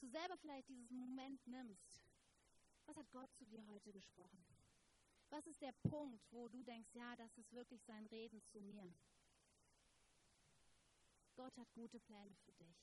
[0.00, 2.04] du selber vielleicht dieses Moment nimmst.
[2.84, 4.44] Was hat Gott zu dir heute gesprochen?
[5.30, 8.92] Was ist der Punkt, wo du denkst, ja, das ist wirklich sein Reden zu mir?
[11.34, 12.76] Gott hat gute Pläne für dich.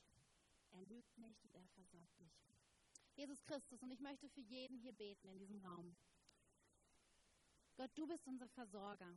[0.72, 2.32] Er lügt nicht und er versorgt dich.
[3.14, 5.94] Jesus Christus, und ich möchte für jeden hier beten in diesem Raum.
[7.76, 9.14] Gott, du bist unser Versorger.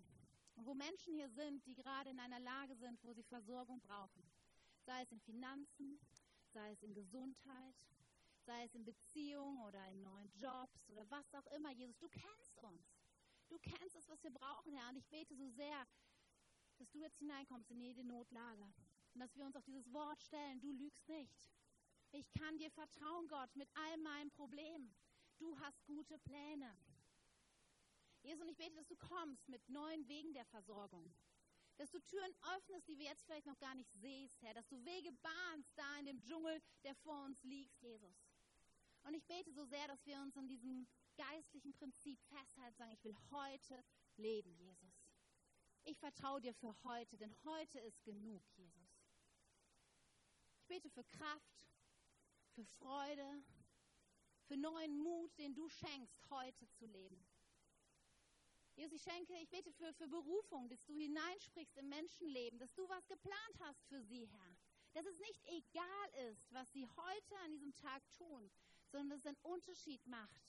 [0.55, 4.23] Und wo Menschen hier sind, die gerade in einer Lage sind, wo sie Versorgung brauchen,
[4.85, 5.99] sei es in Finanzen,
[6.53, 7.75] sei es in Gesundheit,
[8.45, 12.57] sei es in Beziehungen oder in neuen Jobs oder was auch immer, Jesus, du kennst
[12.59, 13.03] uns.
[13.49, 14.89] Du kennst es, was wir brauchen, Herr.
[14.89, 15.87] Und ich bete so sehr,
[16.77, 18.73] dass du jetzt hineinkommst in jede Notlage
[19.13, 21.33] und dass wir uns auf dieses Wort stellen, du lügst nicht.
[22.11, 24.93] Ich kann dir vertrauen, Gott, mit all meinen Problemen.
[25.37, 26.75] Du hast gute Pläne.
[28.23, 31.13] Jesus, und ich bete, dass du kommst mit neuen Wegen der Versorgung.
[31.75, 34.53] Dass du Türen öffnest, die wir jetzt vielleicht noch gar nicht siehst, Herr.
[34.53, 38.15] Dass du Wege bahnst da in dem Dschungel, der vor uns liegt, Jesus.
[39.03, 43.03] Und ich bete so sehr, dass wir uns in diesem geistlichen Prinzip festhalten, sagen, ich
[43.03, 43.83] will heute
[44.15, 44.93] leben, Jesus.
[45.83, 49.03] Ich vertraue dir für heute, denn heute ist genug, Jesus.
[50.55, 51.67] Ich bete für Kraft,
[52.53, 53.43] für Freude,
[54.45, 57.21] für neuen Mut, den du schenkst, heute zu leben.
[58.75, 62.87] Jesus, ich schenke, ich bete für, für Berufung, dass du hineinsprichst im Menschenleben, dass du
[62.89, 64.57] was geplant hast für sie, Herr.
[64.93, 68.51] Dass es nicht egal ist, was sie heute an diesem Tag tun,
[68.87, 70.41] sondern dass es einen Unterschied macht.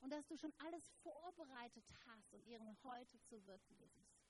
[0.00, 4.20] Und dass du schon alles vorbereitet hast, um ihrem Heute zu wirken, Jesus.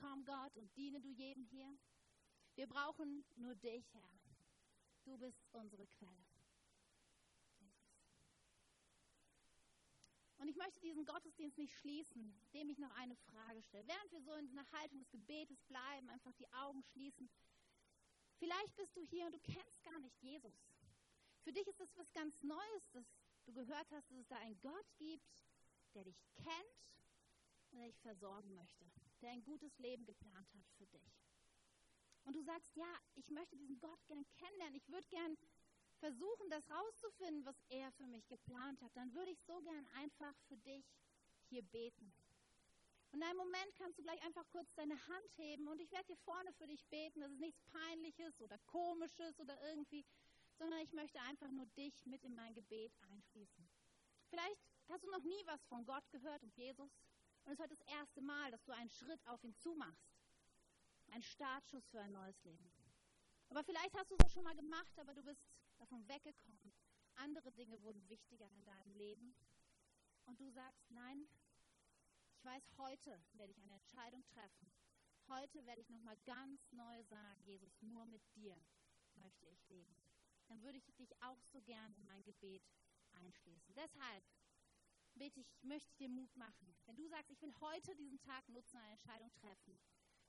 [0.00, 1.78] Komm, Gott, und diene du jedem hier.
[2.54, 4.18] Wir brauchen nur dich, Herr.
[5.04, 6.21] Du bist unsere Quelle.
[10.42, 13.86] Und ich möchte diesen Gottesdienst nicht schließen, indem ich noch eine Frage stelle.
[13.86, 17.30] Während wir so in einer Haltung des Gebetes bleiben, einfach die Augen schließen.
[18.40, 20.52] Vielleicht bist du hier und du kennst gar nicht Jesus.
[21.44, 23.06] Für dich ist das was ganz Neues, dass
[23.44, 25.44] du gehört hast, dass es da einen Gott gibt,
[25.94, 26.90] der dich kennt
[27.70, 28.84] und der dich versorgen möchte,
[29.20, 31.22] der ein gutes Leben geplant hat für dich.
[32.24, 35.38] Und du sagst, ja, ich möchte diesen Gott gern kennenlernen, ich würde gern
[36.02, 40.34] versuchen, das rauszufinden, was er für mich geplant hat, dann würde ich so gern einfach
[40.48, 40.84] für dich
[41.48, 42.12] hier beten.
[43.12, 46.06] Und in einem Moment kannst du gleich einfach kurz deine Hand heben und ich werde
[46.06, 47.20] hier vorne für dich beten.
[47.20, 50.04] Das ist nichts Peinliches oder Komisches oder irgendwie,
[50.58, 53.68] sondern ich möchte einfach nur dich mit in mein Gebet einschließen.
[54.28, 56.90] Vielleicht hast du noch nie was von Gott gehört und Jesus
[57.44, 60.16] und es ist heute das erste Mal, dass du einen Schritt auf ihn zumachst.
[61.12, 62.72] Ein Startschuss für ein neues Leben.
[63.52, 65.44] Aber vielleicht hast du es schon mal gemacht, aber du bist
[65.76, 66.72] davon weggekommen.
[67.16, 69.34] Andere Dinge wurden wichtiger in deinem Leben.
[70.24, 71.28] Und du sagst, nein,
[72.32, 74.72] ich weiß, heute werde ich eine Entscheidung treffen.
[75.28, 78.58] Heute werde ich nochmal ganz neu sagen, Jesus, nur mit dir
[79.16, 80.02] möchte ich leben.
[80.46, 82.62] dann würde ich dich auch so gern in mein Gebet
[83.10, 83.74] einschließen.
[83.74, 84.24] Deshalb
[85.12, 86.74] bitte ich, möchte dir Mut machen.
[86.86, 89.78] Wenn du sagst, ich will heute diesen Tag nutzen, eine Entscheidung treffen,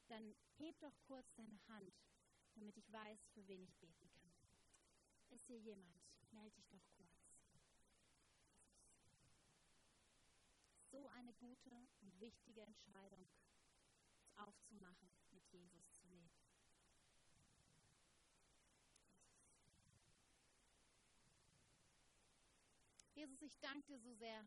[0.10, 1.94] dann heb doch kurz deine Hand,
[2.56, 4.32] damit ich weiß, für wen ich beten kann.
[5.30, 6.02] Ist hier jemand?
[6.32, 7.10] Melde dich doch kurz.
[10.92, 13.28] So eine gute und wichtige Entscheidung
[14.36, 16.30] aufzumachen, mit Jesus zu leben.
[23.16, 24.46] Jesus, ich danke dir so sehr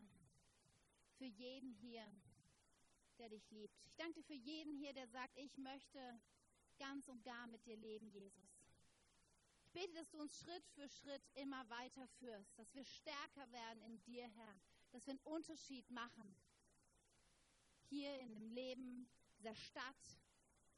[1.17, 2.07] für jeden hier,
[3.19, 3.75] der dich liebt.
[3.87, 6.21] Ich danke dir für jeden hier, der sagt, ich möchte
[6.79, 8.45] ganz und gar mit dir leben, Jesus.
[9.63, 13.83] Ich bete, dass du uns Schritt für Schritt immer weiter führst, dass wir stärker werden
[13.83, 14.61] in dir, Herr,
[14.93, 16.37] dass wir einen Unterschied machen.
[17.89, 19.09] Hier in dem Leben
[19.39, 20.21] dieser Stadt,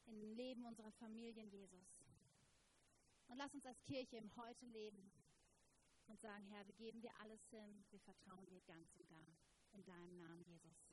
[0.06, 1.86] in dem Leben unserer Familien, Jesus.
[3.28, 5.12] Und lass uns als Kirche im Heute leben
[6.06, 9.36] und sagen, Herr, wir geben dir alles hin, wir vertrauen dir ganz und gar.
[9.72, 10.87] In deinem Namen, Jesus.